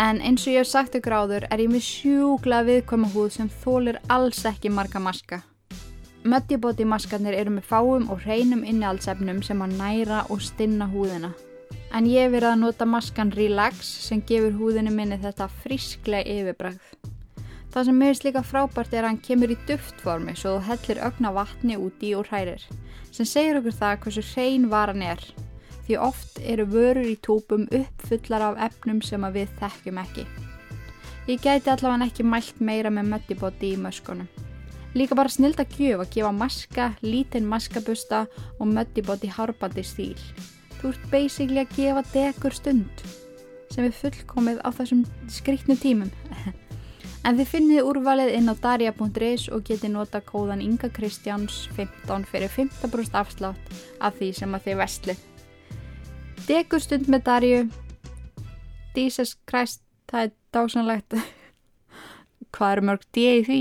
En 0.04 0.18
eins 0.20 0.42
og 0.44 0.52
ég 0.52 0.60
hef 0.60 0.68
sagt 0.68 0.98
ykkur 0.98 1.14
áður 1.16 1.46
er 1.48 1.62
ég 1.62 1.70
með 1.72 1.86
sjúgla 1.86 2.58
viðkvæma 2.66 3.08
húð 3.14 3.30
sem 3.38 3.48
þólir 3.62 4.00
alls 4.12 4.42
ekki 4.50 4.68
marga 4.74 5.00
maska. 5.00 5.38
Muttibody 6.28 6.84
maskarnir 6.84 7.38
eru 7.38 7.54
með 7.56 7.70
fáum 7.70 8.10
og 8.12 8.20
hreinum 8.26 8.66
innihaldsefnum 8.66 9.40
sem 9.46 9.64
að 9.64 9.78
næra 9.80 10.26
og 10.28 10.44
stinna 10.44 10.90
húðina. 10.92 11.32
En 11.94 12.10
ég 12.10 12.26
hef 12.26 12.34
verið 12.34 12.50
að 12.50 12.62
nota 12.66 12.84
maskan 12.84 13.32
Relax 13.32 13.88
sem 14.10 14.20
gefur 14.28 14.60
húðinu 14.60 14.92
minni 14.92 15.16
þetta 15.22 15.48
frísklega 15.62 16.28
yfirbræð. 16.36 16.82
Það 17.72 17.88
sem 17.88 17.98
meðist 18.00 18.24
líka 18.24 18.44
frábært 18.46 18.94
er 18.94 19.04
að 19.04 19.10
hann 19.12 19.20
kemur 19.24 19.52
í 19.52 19.58
duftformi 19.68 20.36
svo 20.38 20.56
þú 20.56 20.64
hellir 20.70 21.02
ögna 21.10 21.34
vatni 21.36 21.76
úti 21.76 22.14
og 22.16 22.30
hrærir 22.30 22.64
sem 23.12 23.28
segir 23.28 23.58
okkur 23.58 23.76
það 23.76 24.00
hversu 24.04 24.24
hrein 24.32 24.68
varan 24.72 25.04
er 25.04 25.22
því 25.88 25.96
oft 26.04 26.36
eru 26.44 26.66
vörur 26.68 27.06
í 27.08 27.16
tópum 27.24 27.64
uppfullar 27.72 28.44
af 28.50 28.58
efnum 28.68 29.00
sem 29.04 29.24
við 29.32 29.48
þekkjum 29.60 30.00
ekki. 30.02 30.24
Ég 31.28 31.40
gæti 31.40 31.72
allavega 31.72 32.08
ekki 32.10 32.26
mælt 32.28 32.60
meira 32.60 32.92
með 32.92 33.08
möttibóti 33.14 33.72
í 33.72 33.80
möskunum. 33.80 34.28
Líka 34.96 35.16
bara 35.16 35.32
snild 35.32 35.60
að 35.60 35.74
gjöf 35.78 36.04
að 36.04 36.12
gefa 36.14 36.34
maska, 36.36 36.86
lítinn 37.04 37.48
maskabusta 37.48 38.26
og 38.58 38.68
möttibóti 38.68 39.32
hárbandi 39.32 39.84
stíl. 39.84 40.20
Þú 40.78 40.92
ert 40.92 41.10
basically 41.12 41.64
að 41.64 41.74
gefa 41.76 42.04
degur 42.12 42.56
stund 42.56 43.04
sem 43.72 43.84
er 43.84 43.92
fullkomið 43.92 44.62
á 44.64 44.68
þessum 44.76 45.04
skriktnu 45.32 45.76
tímum. 45.80 46.12
En 47.26 47.38
þið 47.38 47.50
finnið 47.50 47.88
úrvalið 47.88 48.34
inn 48.36 48.50
á 48.50 48.54
darja.is 48.62 49.48
og 49.52 49.64
getið 49.66 49.94
nota 49.94 50.20
kóðan 50.24 50.62
Inga 50.64 50.90
Kristjáns 50.94 51.66
15 51.76 52.28
fyrir 52.30 52.52
15% 52.52 53.18
afslátt 53.18 53.74
af 54.00 54.16
því 54.20 54.30
sem 54.38 54.54
að 54.54 54.68
þið 54.68 54.78
vestlið. 54.82 55.24
Degur 56.48 56.80
stund 56.80 57.10
með 57.12 57.24
Darju. 57.26 57.64
Jesus 58.96 59.34
Christ, 59.46 59.82
það 60.10 60.22
er 60.24 60.30
dásanlegt. 60.54 61.16
Hvað 62.54 62.72
eru 62.72 62.86
mörg 62.88 63.04
D 63.14 63.26
í 63.28 63.42
því? 63.46 63.58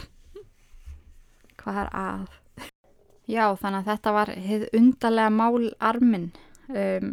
Hvað 1.60 1.80
er 1.82 1.90
að? 2.00 2.28
Já, 3.30 3.44
þannig 3.58 3.80
að 3.80 3.90
þetta 3.90 4.14
var 4.14 4.32
hið 4.46 4.68
undarlega 4.78 5.34
mál 5.34 5.66
armin. 5.90 6.30
Um, 6.70 7.12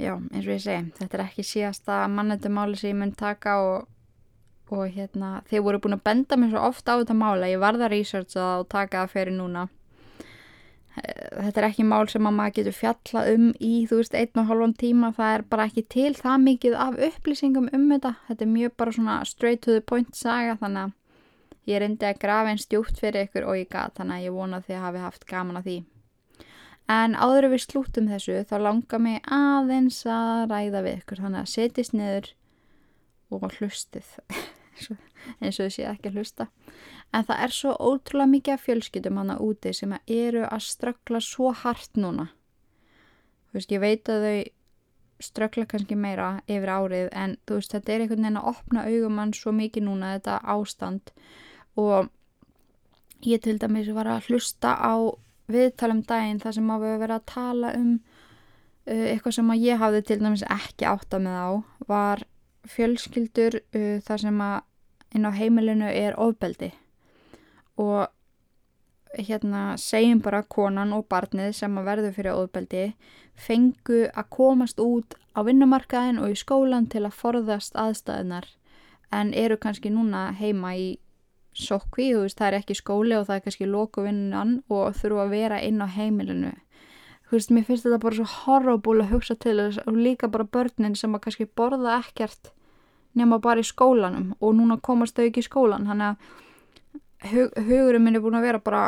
já, 0.00 0.14
eins 0.32 0.46
og 0.46 0.54
ég 0.54 0.62
segi, 0.64 0.92
þetta 0.98 1.18
er 1.18 1.24
ekki 1.26 1.44
síðasta 1.46 1.98
mannendumáli 2.12 2.78
sem 2.78 2.92
ég 2.92 2.98
mun 3.00 3.12
taka 3.18 3.58
og, 3.60 3.90
og 4.72 4.86
hérna, 4.94 5.42
þeir 5.50 5.64
voru 5.66 5.82
búin 5.84 5.98
að 5.98 6.06
benda 6.08 6.38
mér 6.40 6.54
svo 6.54 6.64
ofta 6.70 6.96
á 6.96 7.00
þetta 7.02 7.18
mála, 7.18 7.50
ég 7.50 7.62
varða 7.62 7.88
að 7.88 7.94
researcha 7.96 8.48
og 8.62 8.68
taka 8.72 9.04
það 9.04 9.14
fyrir 9.16 9.36
núna. 9.36 9.68
Eh, 10.92 11.28
þetta 11.48 11.60
er 11.62 11.68
ekki 11.70 11.86
mál 11.88 12.08
sem 12.12 12.26
að 12.28 12.36
maður 12.38 12.56
getur 12.58 12.76
fjalla 12.76 13.26
um 13.34 13.46
í, 13.58 13.74
þú 13.88 14.00
veist, 14.00 14.16
einn 14.16 14.42
og 14.42 14.50
halvan 14.50 14.74
tíma, 14.80 15.12
það 15.16 15.36
er 15.36 15.46
bara 15.54 15.68
ekki 15.68 15.86
til 15.94 16.10
það 16.18 16.42
mikið 16.48 16.80
af 16.86 16.98
upplýsingum 17.10 17.70
um 17.72 17.86
þetta, 17.94 18.16
þetta 18.28 18.44
er 18.44 18.52
mjög 18.56 18.76
bara 18.80 18.96
svona 18.98 19.20
straight 19.28 19.64
to 19.64 19.76
the 19.76 19.84
point 19.84 20.12
saga, 20.16 20.58
þannig 20.60 20.88
að 20.88 20.98
ég 21.70 21.80
reyndi 21.80 22.08
að 22.08 22.20
grafa 22.24 22.52
einn 22.52 22.60
stjúpt 22.60 23.00
fyrir 23.00 23.28
ykkur 23.28 23.48
og 23.48 23.60
ég 23.60 23.70
gat, 23.72 23.94
þannig 23.96 24.18
að 24.18 24.28
ég 24.28 24.36
vona 24.36 24.58
að 24.58 24.68
þið 24.68 24.86
hafi 24.86 25.04
haft 25.06 25.28
gaman 25.28 25.60
að 25.60 25.68
því. 25.68 25.78
En 26.92 27.14
áður 27.14 27.52
við 27.52 27.64
slúttum 27.66 28.08
þessu 28.10 28.40
þá 28.48 28.56
langar 28.66 29.00
mig 29.02 29.20
aðeins 29.32 30.02
að 30.10 30.48
ræða 30.50 30.82
við 30.84 30.96
ykkur 31.00 31.22
þannig 31.24 31.44
að 31.44 31.52
setjast 31.52 31.94
niður 31.96 32.30
og 33.32 33.46
hlustið 33.58 34.08
eins 35.42 35.58
og 35.60 35.68
þið 35.68 35.74
séð 35.76 35.90
ekki 35.92 36.10
að 36.10 36.18
hlusta. 36.18 36.48
En 37.12 37.26
það 37.28 37.44
er 37.44 37.54
svo 37.54 37.74
ótrúlega 37.76 38.32
mikið 38.32 38.56
af 38.56 38.64
fjölskyldum 38.66 39.20
hana 39.20 39.36
úti 39.44 39.72
sem 39.76 39.92
eru 40.00 40.42
að 40.48 40.66
ströggla 40.66 41.20
svo 41.24 41.52
hart 41.62 42.00
núna. 42.00 42.30
Þú 43.50 43.58
veist, 43.58 43.72
ég 43.74 43.82
veit 43.82 44.08
að 44.08 44.26
þau 44.26 44.42
ströggla 45.22 45.68
kannski 45.70 45.96
meira 45.98 46.30
yfir 46.50 46.72
árið 46.72 47.10
en 47.14 47.36
þú 47.46 47.60
veist, 47.60 47.74
þetta 47.76 47.92
er 47.92 48.04
einhvern 48.04 48.24
veginn 48.26 48.40
að 48.40 48.48
opna 48.52 48.86
augumann 48.88 49.34
svo 49.36 49.52
mikið 49.54 49.86
núna 49.86 50.14
þetta 50.16 50.38
ástand 50.54 51.12
og 51.78 52.10
ég 53.22 53.42
til 53.44 53.58
dæmis 53.62 53.92
var 53.94 54.10
að 54.10 54.32
hlusta 54.32 54.74
á 54.74 55.14
viðtala 55.50 55.96
um 55.96 56.02
daginn 56.06 56.40
þar 56.42 56.56
sem 56.58 56.70
að 56.74 56.84
við 56.86 56.98
verðum 57.02 57.20
að 57.20 57.30
tala 57.32 57.72
um 57.78 57.92
uh, 57.94 59.06
eitthvað 59.12 59.36
sem 59.38 59.54
að 59.54 59.64
ég 59.66 59.82
hafði 59.82 60.02
til 60.08 60.18
dæmis 60.22 60.46
ekki 60.50 60.88
átta 60.88 61.22
með 61.22 61.38
á 61.38 61.50
var 61.88 62.24
fjölskyldur 62.72 63.58
uh, 63.60 63.98
þar 64.06 64.24
sem 64.26 64.42
að 64.46 64.58
inn 65.12 65.28
á 65.28 65.32
heimilinu 65.36 65.90
er 65.92 66.16
ofbeldi. 66.20 66.70
Og 67.80 68.06
hérna 69.18 69.74
segjum 69.76 70.22
bara 70.24 70.42
konan 70.42 70.94
og 70.96 71.04
barnið 71.10 71.52
sem 71.56 71.76
að 71.78 71.88
verður 71.90 72.14
fyrir 72.16 72.38
ofbeldi 72.38 72.84
fengu 73.36 74.06
að 74.08 74.30
komast 74.32 74.80
út 74.80 75.16
á 75.36 75.44
vinnumarkaðin 75.44 76.20
og 76.22 76.32
í 76.32 76.38
skólan 76.38 76.88
til 76.88 77.04
að 77.06 77.18
forðast 77.18 77.76
aðstæðunar 77.76 78.48
en 79.12 79.32
eru 79.36 79.58
kannski 79.60 79.92
núna 79.92 80.30
heima 80.38 80.74
í 80.76 80.86
sokvi, 81.52 82.12
þú 82.14 82.24
veist, 82.24 82.38
það 82.38 82.48
er 82.48 82.58
ekki 82.60 82.76
skóli 82.78 83.16
og 83.18 83.26
það 83.28 83.36
er 83.36 83.44
kannski 83.46 83.68
lókuvinnan 83.68 84.54
og 84.72 84.96
þurfa 84.98 85.26
að 85.26 85.34
vera 85.36 85.60
inn 85.64 85.84
á 85.84 85.88
heimilinu. 85.92 86.52
Þú 87.28 87.38
veist, 87.38 87.52
mér 87.52 87.66
finnst 87.68 87.86
þetta 87.86 88.00
bara 88.02 88.18
svo 88.18 88.28
horrible 88.44 89.04
að 89.04 89.12
hugsa 89.14 89.36
til 89.40 89.58
þess 89.60 89.84
og 89.86 89.96
líka 89.96 90.28
bara 90.32 90.48
börnin 90.48 90.96
sem 90.98 91.14
að 91.16 91.24
kannski 91.26 91.48
borða 91.48 91.98
ekkert 92.00 92.52
nema 93.18 93.38
bara 93.42 93.60
í 93.60 93.66
skólanum 93.66 94.32
og 94.40 94.56
núna 94.56 94.78
komast 94.80 95.16
þau 95.16 95.26
ekki 95.26 95.42
í 95.42 95.46
skólan 95.46 95.88
þannig 95.88 96.12
að 96.12 97.30
hug, 97.32 97.58
hugurinn 97.68 98.04
minn 98.04 98.18
er 98.18 98.24
búin 98.24 98.38
að 98.38 98.46
vera 98.48 98.62
bara 98.62 98.84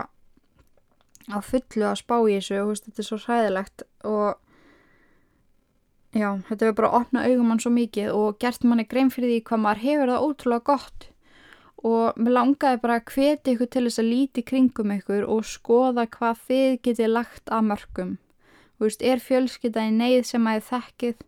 á 1.33 1.39
fullu 1.45 1.89
að 1.89 2.01
spá 2.01 2.17
í 2.21 2.37
þessu 2.37 2.61
og 2.63 2.71
veist, 2.73 2.89
þetta 2.89 3.03
er 3.03 3.09
svo 3.09 3.21
hræðilegt 3.25 3.87
og 4.09 4.29
já, 6.15 6.29
þetta 6.49 6.69
er 6.69 6.77
bara 6.77 6.91
að 6.91 7.01
opna 7.01 7.25
augumann 7.29 7.63
svo 7.63 7.73
mikið 7.75 8.13
og 8.13 8.39
gert 8.43 8.65
manni 8.65 8.87
grein 8.89 9.13
fyrir 9.13 9.33
því 9.33 9.41
hvað 9.49 9.65
maður 9.65 9.85
hefur 9.85 10.13
það 10.13 10.29
ótrúlega 10.29 10.69
gott 10.73 11.09
og 11.85 12.17
mér 12.17 12.37
langaði 12.39 12.81
bara 12.81 12.99
að 12.99 13.11
hveti 13.13 13.55
ykkur 13.55 13.69
til 13.69 13.85
þess 13.87 14.01
að 14.01 14.11
líti 14.11 14.45
kringum 14.49 14.93
ykkur 14.95 15.27
og 15.29 15.45
skoða 15.45 16.07
hvað 16.09 16.45
þið 16.49 16.77
getið 16.87 17.11
lagt 17.13 17.53
að 17.53 17.67
mörgum. 17.69 18.15
Þú 18.75 18.87
veist, 18.87 19.05
er 19.05 19.23
fjölskylda 19.23 19.85
í 19.85 19.93
neyð 19.95 20.23
sem 20.31 20.49
að 20.49 20.57
þið 20.57 20.71
þekkið? 20.71 21.27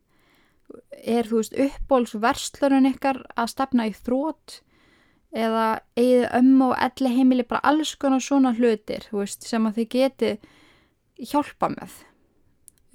Er, 0.97 1.29
þú 1.29 1.43
veist, 1.43 1.59
uppbólsverslunum 1.67 2.89
ykkar 2.95 3.21
að 3.37 3.53
stefna 3.53 3.87
í 3.91 3.93
þrótt? 3.95 4.61
Eða 5.37 5.67
eigið 5.99 6.27
ömmu 6.39 6.71
og 6.71 6.77
elli 6.87 7.13
heimili 7.13 7.45
bara 7.45 7.61
alls 7.69 7.93
konar 8.01 8.25
svona 8.25 8.55
hlutir, 8.57 9.05
þú 9.11 9.21
veist, 9.21 9.45
sem 9.45 9.69
að 9.69 9.83
þið 9.83 9.89
getið 9.93 10.51
hjálpa 11.33 11.69
með. 11.75 12.01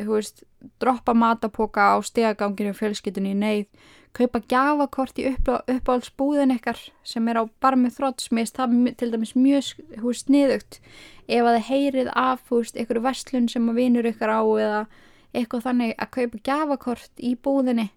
Þú 0.02 0.14
veist, 0.16 0.44
droppa 0.82 1.14
matapoka 1.14 1.92
á 1.94 1.98
stegaganginu 2.02 2.74
fjölskyldunni 2.74 3.36
í 3.36 3.38
neyð 3.38 3.90
kaupa 4.18 4.42
gafakort 4.52 5.20
í 5.22 5.28
uppáhaldsbúðin 5.32 6.56
ykkar 6.58 6.80
sem 7.08 7.28
er 7.32 7.40
á 7.40 7.44
barmið 7.64 7.96
þróttsmist 7.98 8.58
það 8.58 8.76
er 8.90 8.98
til 9.00 9.12
dæmis 9.14 9.34
mjög 9.38 9.72
húst 10.04 10.28
sniðugt 10.28 10.82
ef 11.28 11.46
að 11.46 11.56
þið 11.58 11.68
heyrið 11.70 12.12
af 12.20 12.44
húst 12.52 12.80
ykkur 12.80 13.02
vestlun 13.06 13.48
sem 13.52 13.70
að 13.72 13.80
vinur 13.80 14.10
ykkar 14.12 14.34
á 14.36 14.42
eða 14.44 14.82
eitthvað 15.32 15.68
þannig 15.68 15.94
að 15.96 16.14
kaupa 16.18 16.42
gafakort 16.50 17.24
í 17.24 17.36
búðinni 17.40 17.88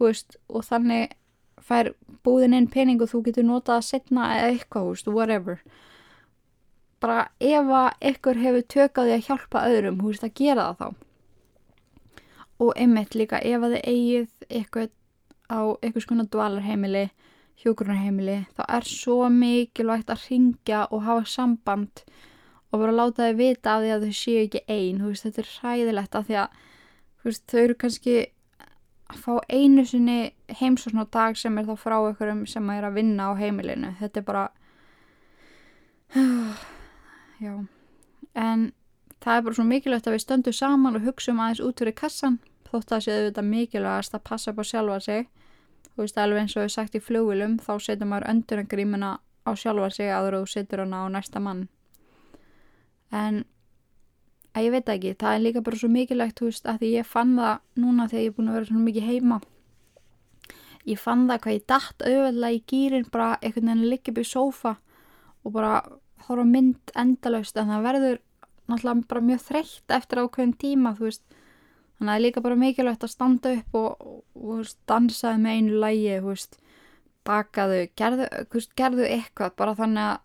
húst 0.00 0.36
og 0.52 0.66
þannig 0.68 1.16
fær 1.66 1.92
búðin 2.26 2.54
inn 2.56 2.68
pening 2.70 3.02
og 3.02 3.10
þú 3.10 3.22
getur 3.28 3.46
notað 3.46 3.80
að 3.80 3.88
setna 3.88 4.28
eða 4.36 4.52
eitthvað 4.52 4.90
húst, 4.90 5.10
whatever. 5.10 5.62
Bara 7.02 7.26
ef 7.40 7.72
að 7.80 8.06
ykkur 8.12 8.40
hefur 8.42 8.68
tökaði 8.74 9.16
að 9.16 9.26
hjálpa 9.28 9.64
öðrum 9.70 10.02
húst 10.04 10.24
að 10.26 10.36
gera 10.40 10.68
það 10.68 10.78
þá. 10.80 11.02
Og 12.64 12.70
einmitt 12.80 13.16
líka 13.18 13.40
ef 13.44 13.66
að 13.66 13.76
þið 13.76 13.90
eigið 13.92 14.46
eitthvað 14.48 14.92
á 15.50 15.60
einhvers 15.82 16.06
konar 16.08 16.28
dvalarheimili, 16.30 17.08
hjókurunarheimili, 17.62 18.38
þá 18.56 18.62
er 18.76 18.86
svo 18.88 19.26
mikilvægt 19.32 20.10
að 20.12 20.24
ringja 20.30 20.86
og 20.90 21.04
hafa 21.06 21.24
samband 21.30 22.02
og 22.72 22.80
bara 22.82 22.94
láta 22.94 23.28
þau 23.28 23.36
vita 23.38 23.76
af 23.76 23.84
því 23.84 23.92
að 23.94 24.06
þau 24.06 24.16
séu 24.20 24.40
ekki 24.44 24.62
einn, 24.68 25.04
veist, 25.06 25.24
þetta 25.24 25.42
er 25.42 25.52
hræðilegt 25.54 26.18
af 26.18 26.26
því 26.26 26.38
að 26.42 26.58
veist, 27.24 27.44
þau 27.50 27.60
eru 27.62 27.76
kannski 27.82 28.16
að 29.06 29.22
fá 29.22 29.32
einu 29.48 29.84
sinni 29.86 30.18
heimsókn 30.60 31.02
á 31.02 31.06
dag 31.06 31.38
sem 31.38 31.58
er 31.58 31.68
þá 31.68 31.76
frá 31.78 31.96
einhverjum 32.00 32.42
sem 32.50 32.72
er 32.74 32.88
að 32.88 32.98
vinna 32.98 33.30
á 33.30 33.32
heimilinu, 33.38 33.92
þetta 34.00 34.20
er 34.20 34.26
bara, 34.26 34.44
já, 37.44 37.54
en 38.34 38.68
það 39.22 39.38
er 39.38 39.46
bara 39.46 39.58
svo 39.58 39.66
mikilvægt 39.66 40.10
að 40.10 40.18
við 40.18 40.26
stöndum 40.26 40.56
saman 40.56 40.98
og 40.98 41.06
hugsaum 41.06 41.40
aðeins 41.42 41.64
út 41.64 41.80
fyrir 41.80 41.96
kassan 41.96 42.40
þótt 42.70 42.92
að 42.92 43.04
séu 43.06 43.24
þetta 43.28 43.44
mikilvægast 43.46 44.16
að 44.16 44.24
passa 44.28 44.52
upp 44.52 44.62
á 44.62 44.64
sjálfa 44.66 45.00
sig. 45.04 45.28
Þú 45.94 46.02
veist 46.02 46.20
alveg 46.20 46.42
eins 46.42 46.56
og 46.56 46.64
við 46.66 46.72
sagt 46.74 46.96
í 46.98 47.02
flugvilum 47.02 47.58
þá 47.62 47.72
setur 47.80 48.10
maður 48.10 48.30
öndurangrímina 48.32 49.10
á 49.46 49.50
sjálfa 49.56 49.90
sig 49.94 50.12
aður 50.12 50.38
og 50.40 50.46
þú 50.46 50.52
setur 50.54 50.82
hana 50.84 51.04
á 51.04 51.06
næsta 51.14 51.42
mann. 51.42 51.66
En 53.12 53.44
að 54.56 54.66
ég 54.66 54.74
veit 54.74 54.88
ekki, 54.92 55.14
það 55.20 55.34
er 55.34 55.44
líka 55.44 55.62
bara 55.64 55.80
svo 55.80 55.90
mikilvægt 55.92 56.40
þú 56.40 56.50
veist 56.50 56.66
að 56.66 56.80
því 56.82 56.90
ég 56.94 57.08
fann 57.08 57.36
það 57.36 57.82
núna 57.82 58.08
þegar 58.10 58.24
ég 58.24 58.32
er 58.32 58.36
búin 58.36 58.50
að 58.50 58.58
vera 58.58 58.70
svona 58.70 58.86
mikið 58.88 59.08
heima. 59.10 59.40
Ég 60.86 61.02
fann 61.02 61.26
það 61.28 61.40
hvað 61.44 61.56
ég 61.56 61.66
dætt 61.72 62.04
auðvitað 62.06 62.56
í 62.56 62.60
gýrin 62.72 63.08
bara 63.12 63.30
einhvern 63.40 63.70
veginn 63.70 63.84
að 63.86 63.92
liggja 63.92 64.12
upp 64.12 64.20
í 64.22 64.26
sófa 64.30 64.76
og 65.46 65.54
bara 65.54 65.72
horfa 66.26 66.46
mynd 66.46 66.94
endalaust 66.98 67.58
en 67.58 67.72
það 67.72 67.86
verður 67.86 68.22
náttúrulega 68.66 69.08
bara 69.10 69.26
mjög 69.30 69.42
þreytt 69.46 69.94
eftir 69.96 70.22
ákveðin 70.22 70.54
tíma 70.62 70.94
þú 70.96 71.08
veist 71.08 71.35
þannig 71.96 72.10
að 72.10 72.12
það 72.12 72.16
er 72.16 72.24
líka 72.24 72.44
bara 72.44 72.60
mikilvægt 72.60 73.06
að 73.06 73.12
standa 73.12 73.52
upp 73.56 73.78
og, 73.80 74.06
og, 74.36 74.70
dansaði 74.88 75.42
með 75.42 75.58
einu 75.58 75.80
lægi 75.82 76.20
veist, 76.24 76.58
bakaðu 77.26 77.80
gerðu, 77.98 78.28
veist, 78.52 78.72
gerðu 78.78 79.08
eitthvað 79.08 79.56
bara 79.56 79.76
þannig 79.78 80.10
að 80.12 80.22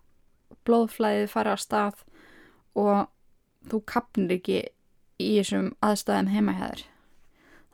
blóðflæðið 0.68 1.32
fara 1.32 1.56
að 1.56 1.64
stað 1.64 2.04
og 2.78 3.08
þú 3.70 3.82
kapnir 3.88 4.36
ekki 4.36 4.60
í 5.22 5.32
þessum 5.38 5.72
aðstæðum 5.84 6.32
heimahæður 6.32 6.84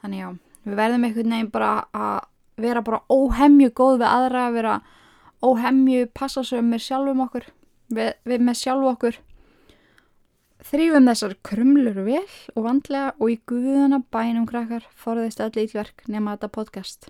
þannig 0.02 0.22
já, 0.22 0.28
við 0.64 0.78
verðum 0.78 1.06
einhvern 1.08 1.34
veginn 1.34 1.52
bara 1.52 1.72
að 1.92 2.18
vera 2.58 2.82
bara 2.82 3.02
óhemju 3.12 3.70
góð 3.76 4.00
við 4.02 4.08
aðra, 4.08 4.48
vera 4.54 4.74
óhemju 5.44 6.08
passa 6.14 6.42
sem 6.46 6.66
með 6.66 6.84
sjálfum 6.86 7.22
okkur 7.26 7.46
við, 7.94 8.12
við 8.26 8.44
með 8.46 8.60
sjálfu 8.62 8.92
okkur 8.92 9.20
Þrýfum 10.68 11.06
þessar 11.08 11.32
krumlur 11.48 11.94
vel 12.04 12.26
og 12.52 12.64
vandlega 12.66 13.14
og 13.16 13.30
í 13.32 13.38
guðuna 13.48 14.02
bænum 14.12 14.44
krakkar 14.50 14.84
forðist 15.00 15.40
öll 15.40 15.62
ítlverk 15.62 16.04
nema 16.12 16.34
þetta 16.34 16.50
podcast. 16.58 17.08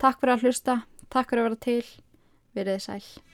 Takk 0.00 0.22
fyrir 0.22 0.38
að 0.38 0.46
hlusta, 0.46 0.80
takk 1.12 1.28
fyrir 1.28 1.44
að 1.44 1.50
vera 1.50 1.62
til, 1.66 1.92
verið 2.56 2.80
sæl. 2.86 3.33